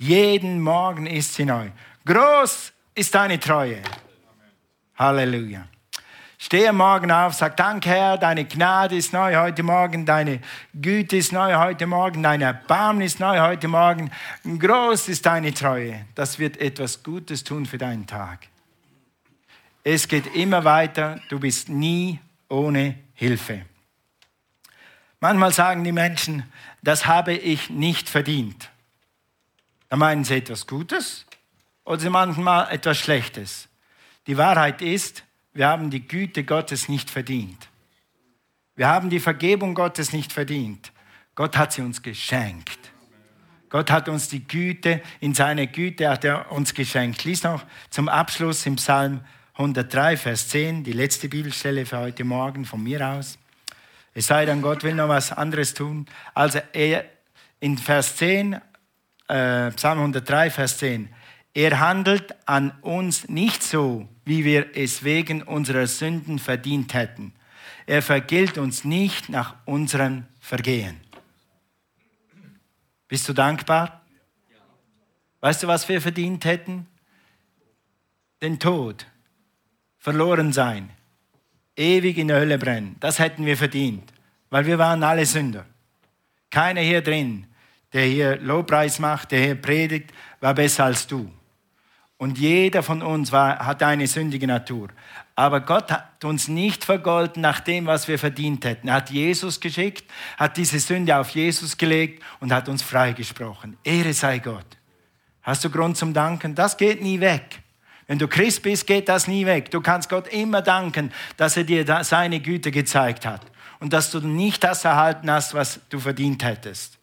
[0.00, 1.68] Jeden Morgen ist sie neu.
[2.06, 3.82] Groß ist deine Treue.
[4.96, 5.68] Halleluja.
[6.38, 10.40] Stehe morgen auf, sag Dank Herr, deine Gnade ist neu heute Morgen, deine
[10.72, 14.10] Güte ist neu heute Morgen, dein Erbarmen ist neu heute Morgen.
[14.42, 16.06] Groß ist deine Treue.
[16.14, 18.46] Das wird etwas Gutes tun für deinen Tag.
[19.84, 23.66] Es geht immer weiter, du bist nie ohne Hilfe.
[25.20, 28.70] Manchmal sagen die Menschen, das habe ich nicht verdient.
[29.90, 31.26] Da meinen sie etwas Gutes
[31.84, 33.68] oder sie manchmal etwas Schlechtes.
[34.28, 37.68] Die Wahrheit ist, wir haben die Güte Gottes nicht verdient.
[38.76, 40.92] Wir haben die Vergebung Gottes nicht verdient.
[41.34, 42.78] Gott hat sie uns geschenkt.
[43.68, 47.24] Gott hat uns die Güte, in seiner Güte hat er uns geschenkt.
[47.24, 49.20] Lies noch zum Abschluss im Psalm
[49.54, 53.38] 103, Vers 10, die letzte Bibelstelle für heute Morgen von mir aus.
[54.14, 56.06] Es sei denn, Gott will noch was anderes tun.
[56.32, 57.04] Also er,
[57.58, 58.60] in Vers 10
[59.30, 61.08] äh, Psalm 103, Vers 10.
[61.54, 67.32] Er handelt an uns nicht so, wie wir es wegen unserer Sünden verdient hätten.
[67.86, 71.00] Er vergilt uns nicht nach unseren Vergehen.
[73.08, 74.02] Bist du dankbar?
[75.40, 76.86] Weißt du, was wir verdient hätten?
[78.42, 79.06] Den Tod,
[79.98, 80.90] verloren sein,
[81.76, 82.96] ewig in der Hölle brennen.
[83.00, 84.12] Das hätten wir verdient,
[84.50, 85.66] weil wir waren alle Sünder.
[86.50, 87.46] Keiner hier drin
[87.92, 91.30] der hier Lobpreis macht, der hier predigt, war besser als du.
[92.16, 94.88] Und jeder von uns war, hat eine sündige Natur.
[95.34, 98.88] Aber Gott hat uns nicht vergolten nach dem, was wir verdient hätten.
[98.88, 100.04] Er hat Jesus geschickt,
[100.36, 103.78] hat diese Sünde auf Jesus gelegt und hat uns freigesprochen.
[103.84, 104.66] Ehre sei Gott.
[105.40, 106.54] Hast du Grund zum Danken?
[106.54, 107.62] Das geht nie weg.
[108.06, 109.70] Wenn du Christ bist, geht das nie weg.
[109.70, 113.40] Du kannst Gott immer danken, dass er dir seine Güte gezeigt hat
[113.78, 116.99] und dass du nicht das erhalten hast, was du verdient hättest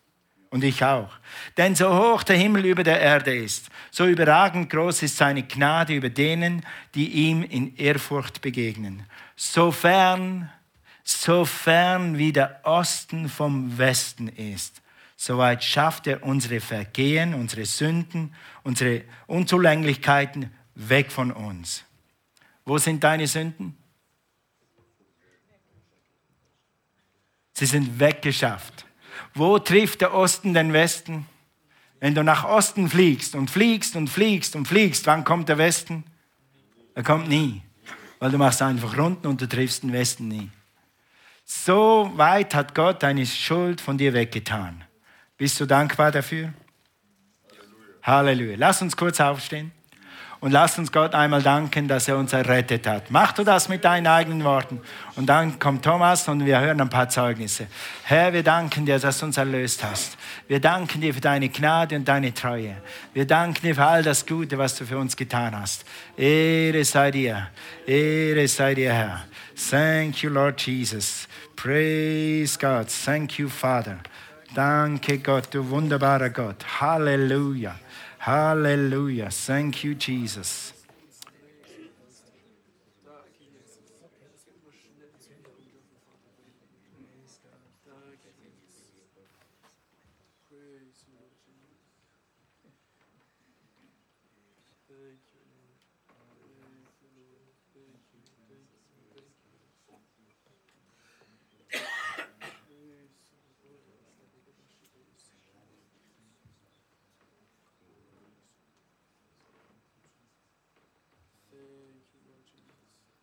[0.49, 1.11] und ich auch.
[1.57, 5.93] Denn so hoch der Himmel über der Erde ist, so überragend groß ist seine Gnade
[5.93, 9.03] über denen, die ihm in Ehrfurcht begegnen.
[9.35, 10.49] So fern,
[11.03, 14.81] so fern wie der Osten vom Westen ist,
[15.15, 21.83] so weit schafft er unsere Vergehen, unsere Sünden, unsere Unzulänglichkeiten weg von uns.
[22.65, 23.75] Wo sind deine Sünden?
[27.53, 28.86] Sie sind weggeschafft.
[29.33, 31.25] Wo trifft der Osten den Westen?
[31.99, 36.03] Wenn du nach Osten fliegst und fliegst und fliegst und fliegst, wann kommt der Westen?
[36.93, 37.61] Er kommt nie,
[38.19, 40.49] weil du machst einfach Runden und du triffst den Westen nie.
[41.45, 44.83] So weit hat Gott deine Schuld von dir weggetan.
[45.37, 46.53] Bist du dankbar dafür?
[48.03, 48.03] Halleluja.
[48.03, 48.55] Halleluja.
[48.57, 49.71] Lass uns kurz aufstehen.
[50.39, 53.09] Und lass uns Gott einmal danken, dass er uns errettet hat.
[53.09, 54.79] Mach du das mit deinen eigenen Worten.
[55.15, 57.65] Und dann kommt Thomas und wir hören ein paar Zeugnisse.
[58.03, 60.15] Herr, wir danken dir, dass du uns erlöst hast.
[60.47, 62.75] Wir danken dir für deine Gnade und deine Treue.
[63.13, 65.85] Wir danken dir für all das Gute, was du für uns getan hast.
[66.15, 67.47] Ehre sei dir.
[67.87, 69.23] Ehre sei dir, Herr.
[69.71, 71.27] Thank you, Lord Jesus.
[71.55, 72.87] Praise God.
[72.89, 73.97] Thank you, Father.
[74.53, 76.63] Danke Gott, du wunderbarer Gott.
[76.79, 77.75] Halleluja.
[78.27, 79.31] Halleluja.
[79.31, 80.76] Thank you, Jesus.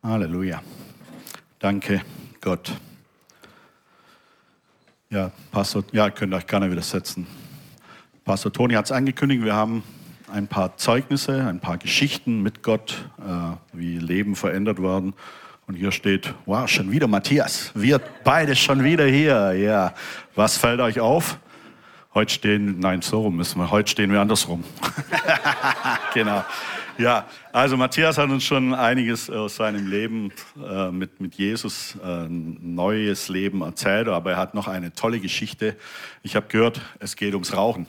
[0.05, 0.61] Halleluja.
[1.57, 2.01] Danke,
[2.39, 2.71] Gott.
[5.09, 7.25] Ja, Pastor, ja, könnt euch gerne wieder setzen.
[8.23, 9.81] Pastor Toni hat es angekündigt, wir haben
[10.31, 15.15] ein paar Zeugnisse, ein paar Geschichten mit Gott, äh, wie Leben verändert werden.
[15.65, 17.71] Und hier steht, wow, schon wieder Matthias.
[17.73, 19.53] Wir beide schon wieder hier.
[19.53, 19.95] Ja,
[20.35, 21.39] was fällt euch auf?
[22.13, 23.71] Heute stehen, nein, so rum müssen wir.
[23.71, 24.63] Heute stehen wir andersrum.
[26.13, 26.45] genau.
[26.97, 30.31] Ja, also Matthias hat uns schon einiges aus seinem Leben
[30.65, 35.75] äh, mit, mit Jesus, äh, neues Leben erzählt, aber er hat noch eine tolle Geschichte.
[36.23, 37.87] Ich habe gehört, es geht ums Rauchen.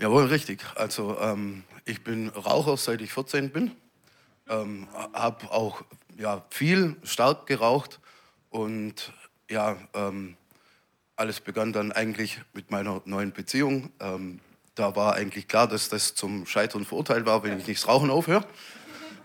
[0.00, 0.64] Jawohl, richtig.
[0.74, 3.70] Also ähm, ich bin Raucher, seit ich 14 bin.
[4.48, 5.82] Ähm, habe auch
[6.18, 8.00] ja, viel, stark geraucht
[8.48, 9.12] und
[9.48, 10.36] ja, ähm,
[11.14, 13.92] alles begann dann eigentlich mit meiner neuen Beziehung.
[14.00, 14.40] Ähm,
[14.74, 18.44] da war eigentlich klar, dass das zum Scheitern verurteilt war, wenn ich nicht Rauchen aufhöre.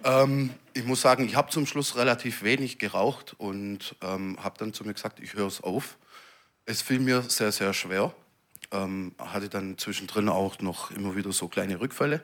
[0.03, 4.73] Ähm, ich muss sagen, ich habe zum Schluss relativ wenig geraucht und ähm, habe dann
[4.73, 5.97] zu mir gesagt, ich höre es auf.
[6.65, 8.13] Es fiel mir sehr, sehr schwer.
[8.71, 12.21] Ähm, hatte dann zwischendrin auch noch immer wieder so kleine Rückfälle.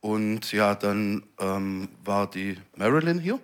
[0.00, 3.40] Und ja, dann ähm, war die Marilyn hier.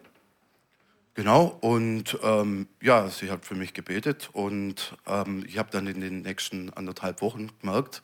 [1.14, 6.01] Genau, und ähm, ja, sie hat für mich gebetet und ähm, ich habe dann in
[6.01, 8.01] den nächsten anderthalb Wochen gemerkt,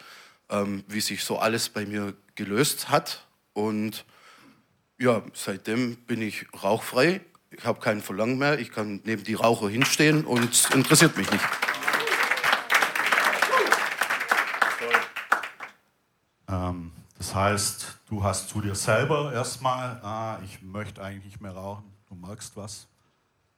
[0.50, 3.26] ähm, wie sich so alles bei mir gelöst hat.
[3.52, 4.04] Und
[4.98, 7.20] ja, seitdem bin ich rauchfrei.
[7.50, 8.58] Ich habe keinen Verlangen mehr.
[8.58, 11.44] Ich kann neben die Raucher hinstehen und es interessiert mich nicht.
[16.48, 21.52] Ähm, das heißt, du hast zu dir selber erstmal, ah, ich möchte eigentlich nicht mehr
[21.52, 21.84] rauchen.
[22.08, 22.86] Du merkst was.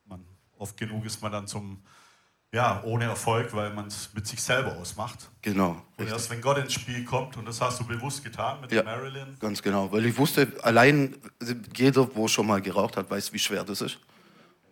[0.06, 0.24] Man,
[0.58, 1.82] oft genug ist man dann zum
[2.52, 5.30] ja, ohne Erfolg, weil man es mit sich selber ausmacht.
[5.42, 5.70] Genau.
[5.70, 6.12] Und richtig.
[6.12, 9.36] erst wenn Gott ins Spiel kommt, und das hast du bewusst getan mit ja, Marilyn.
[9.38, 11.16] Ganz genau, weil ich wusste, allein
[11.76, 13.98] jeder, wo schon mal geraucht hat, weiß, wie schwer das ist.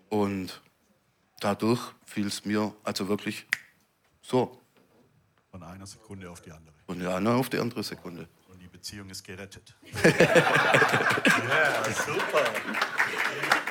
[0.09, 0.61] Und
[1.38, 3.47] dadurch fiel es mir also wirklich
[4.23, 4.61] so.
[5.51, 6.75] Von einer Sekunde auf die andere.
[6.87, 8.29] Von der einen auf die andere Sekunde.
[8.49, 9.77] Und die Beziehung ist gerettet.
[10.05, 12.45] ja, yeah, super.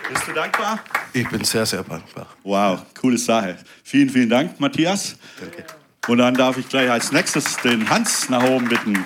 [0.09, 0.79] Bist du dankbar?
[1.17, 2.27] Ich bin sehr, sehr dankbar.
[2.43, 3.57] Wow, coole Sache.
[3.83, 5.15] Vielen, vielen Dank, Matthias.
[5.39, 5.65] Danke.
[6.07, 9.03] Und dann darf ich gleich als nächstes den Hans nach oben bitten.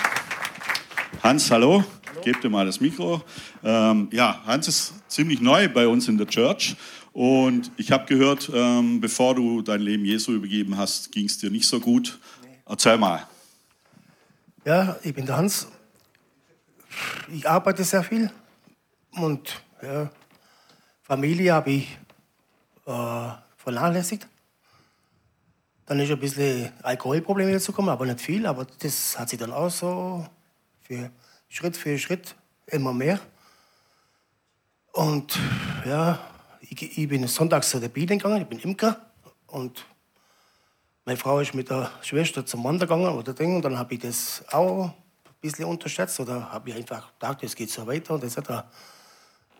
[1.23, 1.85] Hans, hallo.
[2.05, 2.21] hallo.
[2.21, 3.23] Gebt dir mal das Mikro.
[3.63, 6.75] Ähm, ja, Hans ist ziemlich neu bei uns in der Church.
[7.13, 11.49] Und ich habe gehört, ähm, bevor du dein Leben Jesu übergeben hast, ging es dir
[11.49, 12.19] nicht so gut.
[12.65, 13.25] Erzähl mal.
[14.65, 15.65] Ja, ich bin der Hans.
[17.31, 18.29] Ich arbeite sehr viel
[19.11, 20.11] und ja,
[21.11, 21.97] Familie habe ich
[22.85, 24.27] äh, vernachlässigt.
[25.85, 28.45] Dann ist ein bisschen Alkoholprobleme dazu gekommen, aber nicht viel.
[28.45, 30.25] Aber das hat sich dann auch so
[30.81, 31.11] für
[31.49, 32.35] Schritt für Schritt
[32.67, 33.19] immer mehr.
[34.93, 35.37] Und
[35.85, 36.19] ja,
[36.61, 39.01] ich, ich bin sonntags zu der Biene gegangen, ich bin Imker.
[39.47, 39.85] Und
[41.05, 43.57] meine Frau ist mit der Schwester zum Wandern gegangen oder Ding.
[43.57, 44.93] Und dann habe ich das auch ein
[45.41, 48.13] bisschen unterschätzt oder habe ich einfach gedacht, es geht so weiter.
[48.13, 48.69] Und das er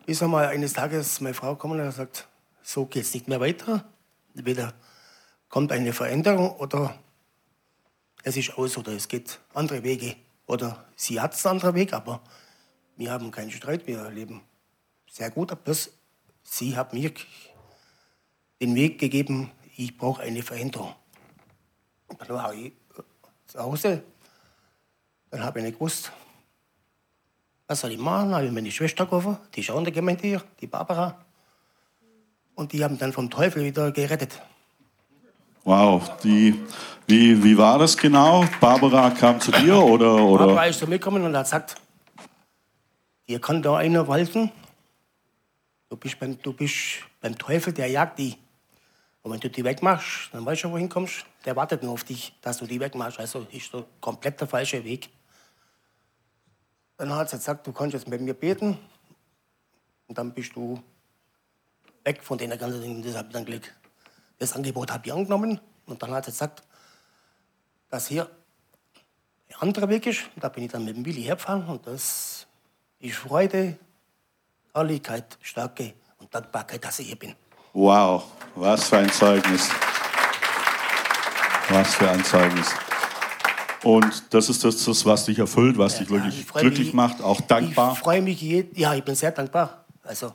[0.05, 2.27] bis einmal eines Tages meine Frau kommen und hat gesagt,
[2.63, 3.85] so geht es nicht mehr weiter.
[4.35, 4.73] Entweder
[5.49, 6.97] kommt eine Veränderung oder
[8.23, 10.15] es ist aus oder es geht andere Wege.
[10.47, 12.21] Oder sie hat einen anderen Weg, aber
[12.97, 14.41] wir haben keinen Streit, wir leben
[15.09, 15.63] sehr gut.
[15.63, 15.91] Bloß
[16.43, 17.11] sie hat mir
[18.61, 20.93] den Weg gegeben, ich brauche eine Veränderung.
[22.19, 22.73] Dann war ich
[23.47, 24.03] zu Hause,
[25.29, 26.11] dann habe ich nicht gewusst,
[27.67, 28.35] was soll ich machen?
[28.35, 31.25] habe ich meine Schwester gerufen, die ist auch in der Gemeinde hier, die Barbara.
[32.55, 34.41] Und die haben dann vom Teufel wieder gerettet.
[35.63, 36.59] Wow, die,
[37.07, 38.45] wie, wie war das genau?
[38.59, 40.15] Barbara kam zu dir oder?
[40.23, 40.47] oder?
[40.47, 41.75] Barbara ist zu mir gekommen und hat gesagt,
[43.27, 44.51] dir kann da einer walten.
[45.89, 48.37] Du bist beim, du bist beim Teufel, der jagt die.
[49.23, 51.25] Und wenn du die wegmachst, dann weißt du, wohin kommst.
[51.45, 53.19] Der wartet nur auf dich, dass du die wegmachst.
[53.19, 55.09] Also ist so komplett der falsche Weg.
[56.97, 58.77] Dann hat sie gesagt, du kannst jetzt mit mir beten.
[60.07, 60.81] Und dann bist du
[62.03, 63.03] weg von den ganzen Dingen.
[63.03, 63.73] Das habe ich dann Glück.
[64.39, 65.59] Das Angebot habe ich angenommen.
[65.85, 66.63] Und dann hat sie gesagt,
[67.89, 68.29] dass hier
[69.49, 70.23] ein anderer Weg ist.
[70.35, 71.65] Und da bin ich dann mit dem Willi hergefahren.
[71.67, 72.47] Und das
[72.99, 73.77] ist Freude,
[74.73, 77.35] Herrlichkeit, Stärke und Dankbarkeit, dass ich hier bin.
[77.73, 78.23] Wow,
[78.55, 79.69] was für ein Zeugnis.
[81.69, 82.67] Was für ein Zeugnis.
[83.83, 87.93] Und das ist das, was dich erfüllt, was dich wirklich glücklich mich, macht, auch dankbar.
[87.93, 89.85] Ich freue mich, ja, ich bin sehr dankbar.
[90.03, 90.33] Also,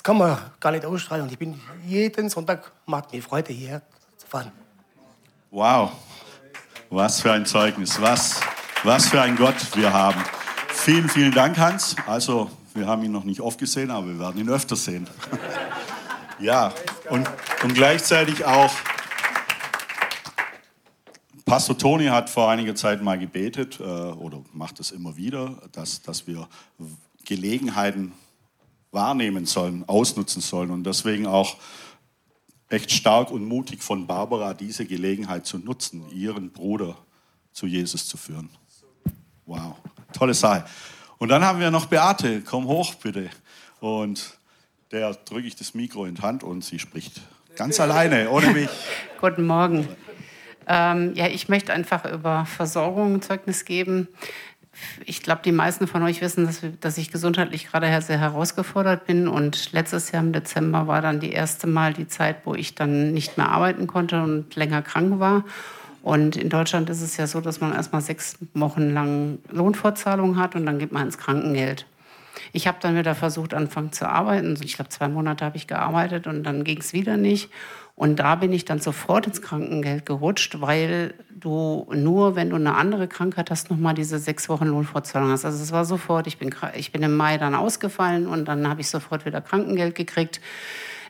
[0.00, 1.24] das kann man gar nicht ausstrahlen.
[1.24, 3.82] Und ich bin jeden Sonntag, macht mir Freude, hierher
[4.16, 4.50] zu fahren.
[5.50, 5.92] Wow,
[6.88, 8.40] was für ein Zeugnis, was,
[8.82, 10.24] was für ein Gott wir haben.
[10.68, 11.96] Vielen, vielen Dank, Hans.
[12.06, 15.06] Also, wir haben ihn noch nicht oft gesehen, aber wir werden ihn öfter sehen.
[16.40, 16.72] ja,
[17.10, 17.28] und,
[17.62, 18.72] und gleichzeitig auch,
[21.44, 26.00] Pastor Toni hat vor einiger Zeit mal gebetet, äh, oder macht es immer wieder, dass,
[26.00, 26.48] dass wir
[27.26, 28.14] Gelegenheiten
[28.92, 30.70] wahrnehmen sollen, ausnutzen sollen.
[30.70, 31.56] Und deswegen auch
[32.68, 36.96] echt stark und mutig von Barbara, diese Gelegenheit zu nutzen, ihren Bruder
[37.52, 38.50] zu Jesus zu führen.
[39.46, 39.76] Wow,
[40.12, 40.64] tolle Sache.
[41.18, 43.28] Und dann haben wir noch Beate, komm hoch bitte.
[43.80, 44.38] Und
[44.92, 47.20] der drücke ich das Mikro in die Hand und sie spricht
[47.56, 48.68] ganz alleine, ohne mich.
[49.20, 49.88] Guten Morgen.
[50.66, 54.08] Ähm, ja, ich möchte einfach über Versorgung Zeugnis geben.
[55.04, 59.28] Ich glaube, die meisten von euch wissen, dass, dass ich gesundheitlich gerade sehr herausgefordert bin.
[59.28, 63.12] Und letztes Jahr im Dezember war dann die erste Mal die Zeit, wo ich dann
[63.12, 65.44] nicht mehr arbeiten konnte und länger krank war.
[66.02, 70.54] Und in Deutschland ist es ja so, dass man erstmal sechs Wochen lang Lohnfortzahlung hat
[70.54, 71.86] und dann geht man ins Krankengeld.
[72.52, 74.58] Ich habe dann wieder versucht, anfangen zu arbeiten.
[74.62, 77.50] Ich glaube, zwei Monate habe ich gearbeitet und dann ging es wieder nicht.
[78.00, 82.74] Und da bin ich dann sofort ins Krankengeld gerutscht, weil du nur, wenn du eine
[82.74, 85.44] andere Krankheit hast, nochmal diese sechs Wochen Lohnfortzahlung hast.
[85.44, 88.80] Also es war sofort, ich bin, ich bin im Mai dann ausgefallen und dann habe
[88.80, 90.40] ich sofort wieder Krankengeld gekriegt.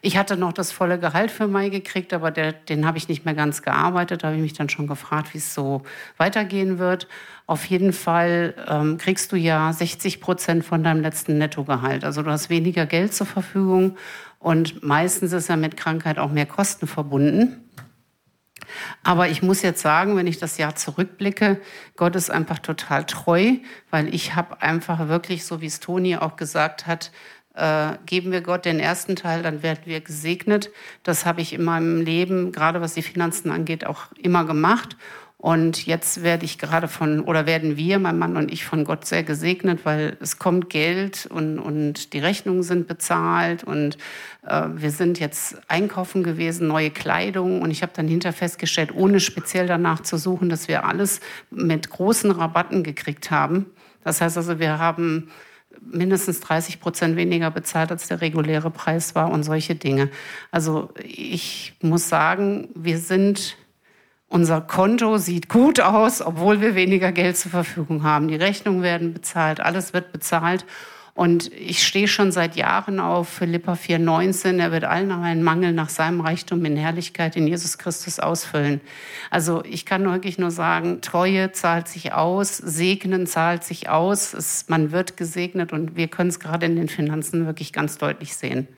[0.02, 3.24] Ich hatte noch das volle Gehalt für Mai gekriegt, aber der, den habe ich nicht
[3.24, 4.24] mehr ganz gearbeitet.
[4.24, 5.82] Da habe ich mich dann schon gefragt, wie es so
[6.16, 7.06] weitergehen wird.
[7.46, 12.04] Auf jeden Fall ähm, kriegst du ja 60 Prozent von deinem letzten Nettogehalt.
[12.04, 13.96] Also du hast weniger Geld zur Verfügung
[14.40, 17.68] und meistens ist ja mit Krankheit auch mehr Kosten verbunden.
[19.02, 21.60] Aber ich muss jetzt sagen, wenn ich das Jahr zurückblicke,
[21.96, 23.56] Gott ist einfach total treu,
[23.90, 27.12] weil ich habe einfach wirklich, so wie es Toni auch gesagt hat,
[27.54, 30.70] äh, geben wir Gott den ersten Teil, dann werden wir gesegnet.
[31.02, 34.96] Das habe ich in meinem Leben, gerade was die Finanzen angeht, auch immer gemacht.
[35.40, 39.06] Und jetzt werde ich gerade von, oder werden wir, mein Mann und ich, von Gott
[39.06, 43.96] sehr gesegnet, weil es kommt Geld und, und die Rechnungen sind bezahlt und
[44.46, 49.18] äh, wir sind jetzt einkaufen gewesen, neue Kleidung und ich habe dann hinter festgestellt, ohne
[49.18, 53.64] speziell danach zu suchen, dass wir alles mit großen Rabatten gekriegt haben.
[54.04, 55.30] Das heißt also, wir haben
[55.80, 60.10] mindestens 30 Prozent weniger bezahlt, als der reguläre Preis war und solche Dinge.
[60.50, 63.56] Also ich muss sagen, wir sind,
[64.30, 68.28] unser Konto sieht gut aus, obwohl wir weniger Geld zur Verfügung haben.
[68.28, 70.64] Die Rechnungen werden bezahlt, alles wird bezahlt.
[71.14, 74.60] Und ich stehe schon seit Jahren auf Philippa 4,19.
[74.60, 78.80] Er wird allen einen Mangel nach seinem Reichtum in Herrlichkeit in Jesus Christus ausfüllen.
[79.30, 84.32] Also ich kann wirklich nur sagen, Treue zahlt sich aus, Segnen zahlt sich aus.
[84.32, 88.36] Es, man wird gesegnet und wir können es gerade in den Finanzen wirklich ganz deutlich
[88.36, 88.68] sehen.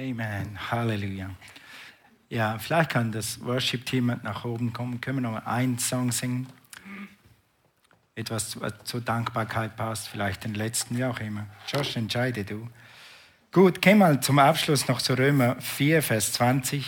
[0.00, 0.58] Amen.
[0.70, 1.28] Halleluja.
[2.30, 4.98] Ja, vielleicht kann das Worship-Team nach oben kommen.
[5.02, 6.46] Können wir noch einen Song singen?
[8.14, 11.46] Etwas was zur Dankbarkeit passt, vielleicht den letzten, wie auch immer.
[11.68, 12.66] Josh, entscheide du.
[13.52, 16.86] Gut, gehen wir zum Abschluss noch zu Römer 4, Vers 20.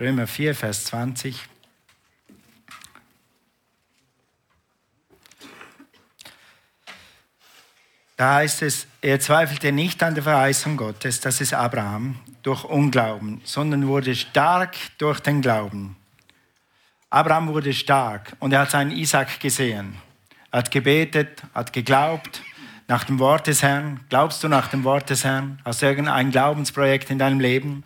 [0.00, 1.48] Römer 4, Vers 20.
[8.16, 13.40] Da heißt es, er zweifelte nicht an der Verheißung Gottes, das ist Abraham, durch Unglauben,
[13.44, 15.96] sondern wurde stark durch den Glauben.
[17.10, 19.96] Abraham wurde stark und er hat seinen Isaac gesehen.
[20.50, 22.42] Er hat gebetet, hat geglaubt
[22.88, 24.00] nach dem Wort des Herrn.
[24.08, 25.58] Glaubst du nach dem Wort des Herrn?
[25.64, 27.84] Hast du irgendein Glaubensprojekt in deinem Leben?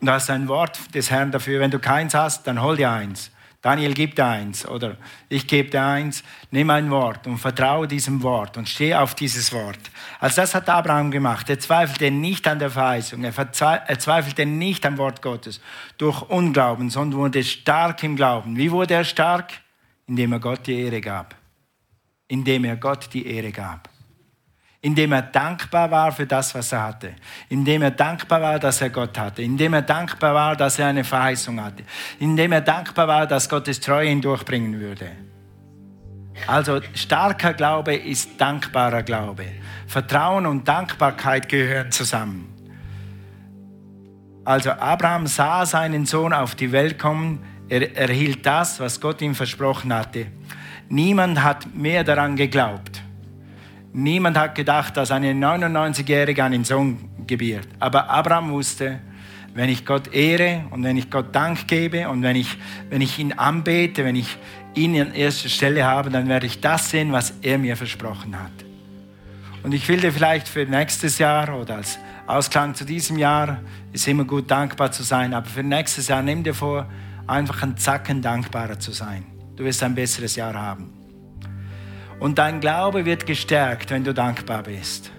[0.00, 1.60] Und hast ein Wort des Herrn dafür.
[1.60, 3.30] Wenn du keins hast, dann hol dir eins.
[3.62, 4.96] Daniel gibt eins oder
[5.28, 9.52] ich gebe dir eins, nimm ein Wort und vertraue diesem Wort und stehe auf dieses
[9.52, 9.78] Wort.
[10.18, 11.48] Also das hat Abraham gemacht.
[11.48, 15.60] Er zweifelte nicht an der Verheißung, er, er zweifelte nicht am Wort Gottes
[15.96, 18.56] durch Unglauben, sondern wurde stark im Glauben.
[18.56, 19.52] Wie wurde er stark?
[20.08, 21.36] Indem er Gott die Ehre gab.
[22.26, 23.91] Indem er Gott die Ehre gab
[24.84, 27.14] indem er dankbar war für das, was er hatte,
[27.48, 31.04] indem er dankbar war, dass er Gott hatte, indem er dankbar war, dass er eine
[31.04, 31.84] Verheißung hatte,
[32.18, 35.12] indem er dankbar war, dass Gottes Treue ihn durchbringen würde.
[36.48, 39.44] Also starker Glaube ist dankbarer Glaube.
[39.86, 42.48] Vertrauen und Dankbarkeit gehören zusammen.
[44.44, 49.36] Also Abraham sah seinen Sohn auf die Welt kommen, er erhielt das, was Gott ihm
[49.36, 50.26] versprochen hatte.
[50.88, 52.91] Niemand hat mehr daran geglaubt.
[53.92, 57.68] Niemand hat gedacht, dass eine 99-Jährige einen Sohn gebiert.
[57.78, 59.00] Aber Abraham wusste,
[59.54, 62.56] wenn ich Gott ehre und wenn ich Gott Dank gebe und wenn ich,
[62.88, 64.38] wenn ich ihn anbete, wenn ich
[64.74, 68.50] ihn an erster Stelle habe, dann werde ich das sehen, was er mir versprochen hat.
[69.62, 73.60] Und ich will dir vielleicht für nächstes Jahr oder als Ausklang zu diesem Jahr,
[73.92, 76.86] ist immer gut dankbar zu sein, aber für nächstes Jahr nimm dir vor,
[77.26, 79.26] einfach ein Zacken dankbarer zu sein.
[79.56, 81.01] Du wirst ein besseres Jahr haben.
[82.22, 85.10] Und dein Glaube wird gestärkt, wenn du dankbar bist.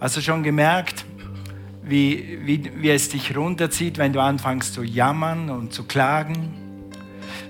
[0.00, 1.04] Hast du schon gemerkt,
[1.84, 6.90] wie, wie, wie es dich runterzieht, wenn du anfängst zu jammern und zu klagen?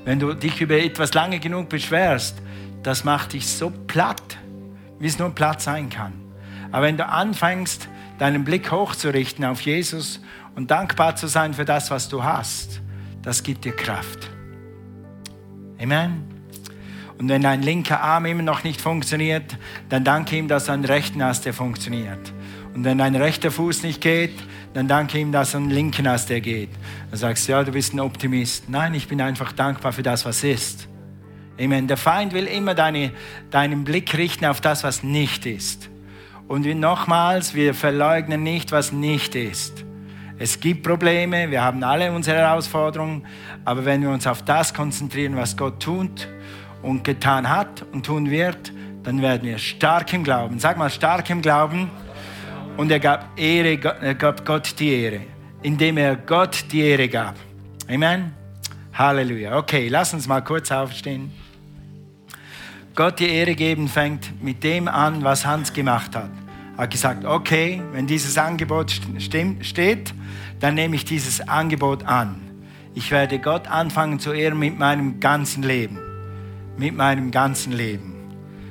[0.04, 2.36] Wenn du dich über etwas lange genug beschwerst,
[2.82, 4.36] das macht dich so platt,
[4.98, 6.12] wie es nur platt sein kann.
[6.70, 10.20] Aber wenn du anfängst, deinen Blick hochzurichten auf Jesus
[10.54, 12.82] und dankbar zu sein für das, was du hast,
[13.22, 14.28] das gibt dir Kraft.
[15.80, 16.35] Amen.
[17.18, 19.56] Und wenn dein linker Arm immer noch nicht funktioniert,
[19.88, 22.32] dann danke ihm, dass rechten hast, der funktioniert.
[22.74, 24.34] Und wenn dein rechter Fuß nicht geht,
[24.74, 26.68] dann danke ihm, dass linken hast, der geht.
[27.10, 28.68] Dann sagst du, ja, du bist ein Optimist.
[28.68, 30.86] Nein, ich bin einfach dankbar für das, was ist.
[31.58, 31.86] Amen.
[31.86, 33.12] Der Feind will immer deine,
[33.50, 35.88] deinen Blick richten auf das, was nicht ist.
[36.48, 39.84] Und nochmals, wir verleugnen nicht, was nicht ist.
[40.38, 43.24] Es gibt Probleme, wir haben alle unsere Herausforderungen,
[43.64, 46.28] aber wenn wir uns auf das konzentrieren, was Gott tut
[46.86, 48.72] und getan hat und tun wird,
[49.02, 50.60] dann werden wir stark im Glauben.
[50.60, 51.90] Sag mal, stark im Glauben.
[52.76, 55.20] Und er gab, Ehre, er gab Gott die Ehre,
[55.62, 57.34] indem er Gott die Ehre gab.
[57.88, 58.32] Amen.
[58.94, 59.58] Halleluja.
[59.58, 61.32] Okay, lass uns mal kurz aufstehen.
[62.94, 66.30] Gott die Ehre geben fängt mit dem an, was Hans gemacht hat.
[66.76, 70.14] Er hat gesagt, okay, wenn dieses Angebot steht,
[70.60, 72.40] dann nehme ich dieses Angebot an.
[72.94, 76.05] Ich werde Gott anfangen zu ehren mit meinem ganzen Leben
[76.76, 78.14] mit meinem ganzen Leben.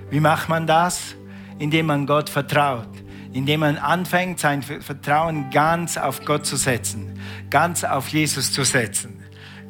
[0.09, 1.15] Wie macht man das?
[1.57, 2.89] Indem man Gott vertraut,
[3.33, 7.17] indem man anfängt, sein Vertrauen ganz auf Gott zu setzen,
[7.49, 9.23] ganz auf Jesus zu setzen,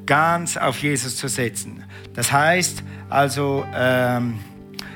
[0.06, 1.84] ganz auf Jesus zu setzen.
[2.14, 4.40] Das heißt also, ähm,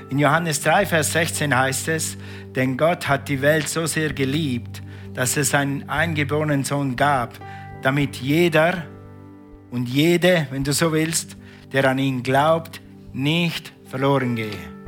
[0.10, 2.18] in Johannes 3, Vers 16 heißt es,
[2.56, 4.82] denn Gott hat die Welt so sehr geliebt,
[5.14, 7.34] dass es einen eingeborenen Sohn gab,
[7.84, 8.84] damit jeder
[9.70, 11.38] und jede, wenn du so willst,
[11.72, 12.82] der an ihn glaubt,
[13.14, 14.80] nicht verloren gehe.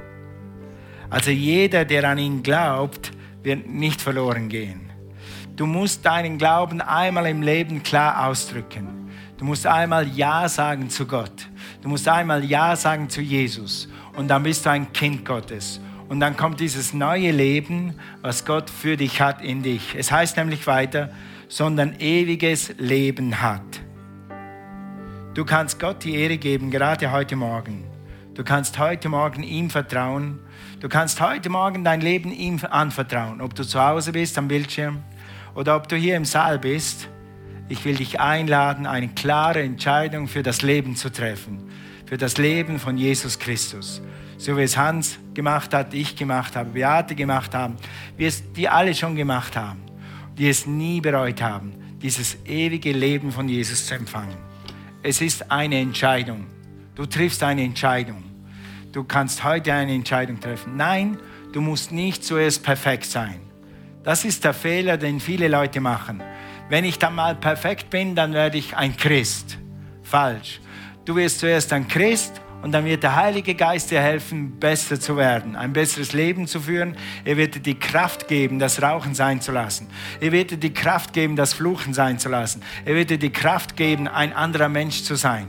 [1.09, 3.11] Also jeder, der an ihn glaubt,
[3.43, 4.89] wird nicht verloren gehen.
[5.55, 9.09] Du musst deinen Glauben einmal im Leben klar ausdrücken.
[9.37, 11.47] Du musst einmal Ja sagen zu Gott.
[11.81, 13.89] Du musst einmal Ja sagen zu Jesus.
[14.15, 15.81] Und dann bist du ein Kind Gottes.
[16.07, 19.95] Und dann kommt dieses neue Leben, was Gott für dich hat in dich.
[19.95, 21.09] Es heißt nämlich weiter,
[21.47, 23.81] sondern ewiges Leben hat.
[25.33, 27.90] Du kannst Gott die Ehre geben, gerade heute Morgen.
[28.33, 30.39] Du kannst heute Morgen ihm vertrauen.
[30.79, 33.41] Du kannst heute Morgen dein Leben ihm anvertrauen.
[33.41, 35.03] Ob du zu Hause bist am Bildschirm
[35.53, 37.09] oder ob du hier im Saal bist.
[37.67, 41.69] Ich will dich einladen, eine klare Entscheidung für das Leben zu treffen.
[42.05, 44.01] Für das Leben von Jesus Christus.
[44.37, 47.75] So wie es Hans gemacht hat, ich gemacht habe, Beate gemacht haben,
[48.15, 49.81] wie es die alle schon gemacht haben,
[50.37, 54.37] die es nie bereut haben, dieses ewige Leben von Jesus zu empfangen.
[55.03, 56.47] Es ist eine Entscheidung.
[57.01, 58.23] Du triffst eine Entscheidung.
[58.91, 60.77] Du kannst heute eine Entscheidung treffen.
[60.77, 61.17] Nein,
[61.51, 63.39] du musst nicht zuerst perfekt sein.
[64.03, 66.21] Das ist der Fehler, den viele Leute machen.
[66.69, 69.57] Wenn ich dann mal perfekt bin, dann werde ich ein Christ.
[70.03, 70.61] Falsch.
[71.03, 75.17] Du wirst zuerst ein Christ und dann wird der Heilige Geist dir helfen, besser zu
[75.17, 76.95] werden, ein besseres Leben zu führen.
[77.25, 79.87] Er wird dir die Kraft geben, das Rauchen sein zu lassen.
[80.19, 82.61] Er wird dir die Kraft geben, das Fluchen sein zu lassen.
[82.85, 85.47] Er wird dir die Kraft geben, ein anderer Mensch zu sein.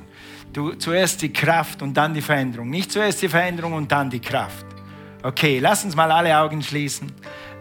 [0.52, 2.68] Du, zuerst die Kraft und dann die Veränderung.
[2.68, 4.66] Nicht zuerst die Veränderung und dann die Kraft.
[5.22, 7.10] Okay, lass uns mal alle Augen schließen.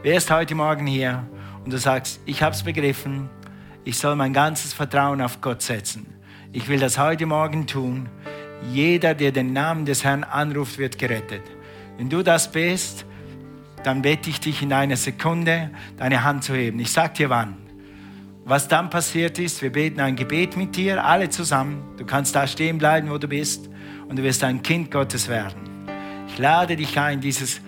[0.04, 1.26] Wer ist heute Morgen hier
[1.64, 3.30] und du sagst, ich habe es begriffen,
[3.86, 6.06] ich soll mein ganzes Vertrauen auf Gott setzen.
[6.52, 8.10] Ich will das heute Morgen tun.
[8.74, 11.44] Jeder, der den Namen des Herrn anruft, wird gerettet.
[11.98, 13.06] Wenn du das bist,
[13.84, 16.80] dann bete ich dich in einer Sekunde, deine Hand zu heben.
[16.80, 17.61] Ich sage dir wann.
[18.44, 21.84] Was dann passiert ist, wir beten ein Gebet mit dir, alle zusammen.
[21.98, 23.70] Du kannst da stehen bleiben, wo du bist,
[24.08, 25.88] und du wirst ein Kind Gottes werden.
[26.28, 27.62] Ich lade dich ein, dieses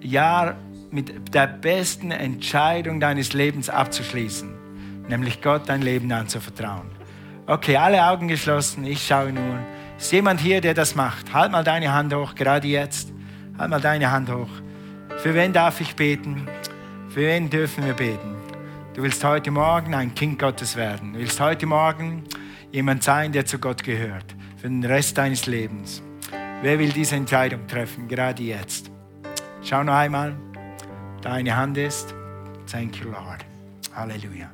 [0.00, 0.56] Jahr
[0.90, 4.48] mit der besten Entscheidung deines Lebens abzuschließen,
[5.08, 6.90] nämlich Gott dein Leben anzuvertrauen.
[7.46, 9.58] Okay, alle Augen geschlossen, ich schaue nur.
[9.98, 11.34] Ist jemand hier, der das macht?
[11.34, 13.12] Halt mal deine Hand hoch, gerade jetzt.
[13.58, 14.48] Halt mal deine Hand hoch.
[15.18, 16.48] Für wen darf ich beten?
[17.10, 18.33] Für wen dürfen wir beten?
[18.94, 21.14] Du willst heute Morgen ein Kind Gottes werden.
[21.14, 22.22] Du willst heute Morgen
[22.70, 24.24] jemand sein, der zu Gott gehört.
[24.56, 26.00] Für den Rest deines Lebens.
[26.62, 28.92] Wer will diese Entscheidung treffen, gerade jetzt?
[29.64, 30.36] Schau noch einmal.
[31.22, 32.14] Deine Hand ist.
[32.70, 33.44] Thank you, Lord.
[33.96, 34.52] Halleluja.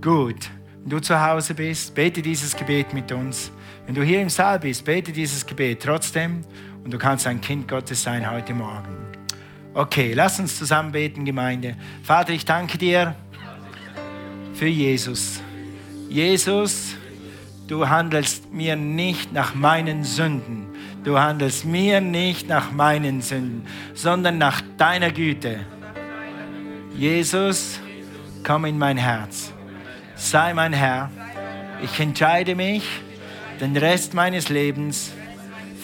[0.00, 0.50] Gut.
[0.80, 3.52] Wenn du zu Hause bist, bete dieses Gebet mit uns.
[3.86, 6.42] Wenn du hier im Saal bist, bete dieses Gebet trotzdem
[6.82, 8.96] und du kannst ein Kind Gottes sein heute Morgen.
[9.74, 11.76] Okay, lass uns zusammen beten, Gemeinde.
[12.02, 13.14] Vater, ich danke dir
[14.60, 15.40] für Jesus.
[16.10, 16.94] Jesus,
[17.66, 20.66] du handelst mir nicht nach meinen Sünden.
[21.02, 25.60] Du handelst mir nicht nach meinen Sünden, sondern nach deiner Güte.
[26.94, 27.80] Jesus,
[28.44, 29.50] komm in mein Herz.
[30.14, 31.10] Sei mein Herr.
[31.82, 32.86] Ich entscheide mich,
[33.62, 35.10] den Rest meines Lebens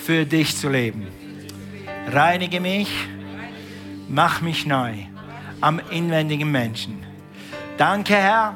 [0.04, 1.06] für dich zu leben.
[2.12, 2.90] Reinige mich,
[4.06, 4.92] mach mich neu
[5.62, 7.02] am inwendigen Menschen.
[7.78, 8.54] Danke, Herr,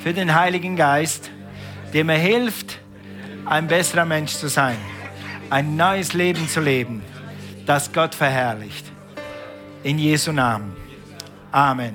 [0.00, 1.30] für den Heiligen Geist,
[1.92, 2.78] der mir hilft,
[3.44, 4.76] ein besserer Mensch zu sein,
[5.50, 7.02] ein neues Leben zu leben,
[7.64, 8.86] das Gott verherrlicht.
[9.82, 10.76] In Jesu Namen.
[11.52, 11.94] Amen.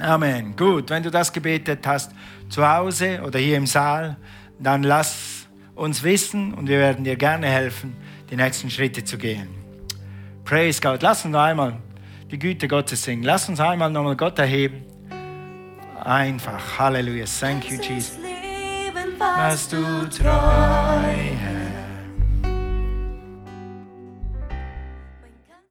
[0.00, 0.54] Amen.
[0.56, 2.12] Gut, wenn du das gebetet hast,
[2.48, 4.16] zu Hause oder hier im Saal,
[4.58, 7.96] dann lass uns wissen und wir werden dir gerne helfen,
[8.30, 9.48] die nächsten Schritte zu gehen.
[10.44, 11.02] Praise God.
[11.02, 11.78] Lass uns noch einmal
[12.30, 13.22] die Güte Gottes singen.
[13.22, 14.84] Lass uns einmal nochmal Gott erheben.
[16.06, 16.78] Einfach.
[16.78, 17.24] Halleluja.
[17.26, 18.16] Thank you, Jesus.
[19.18, 21.65] Was du treu hältst.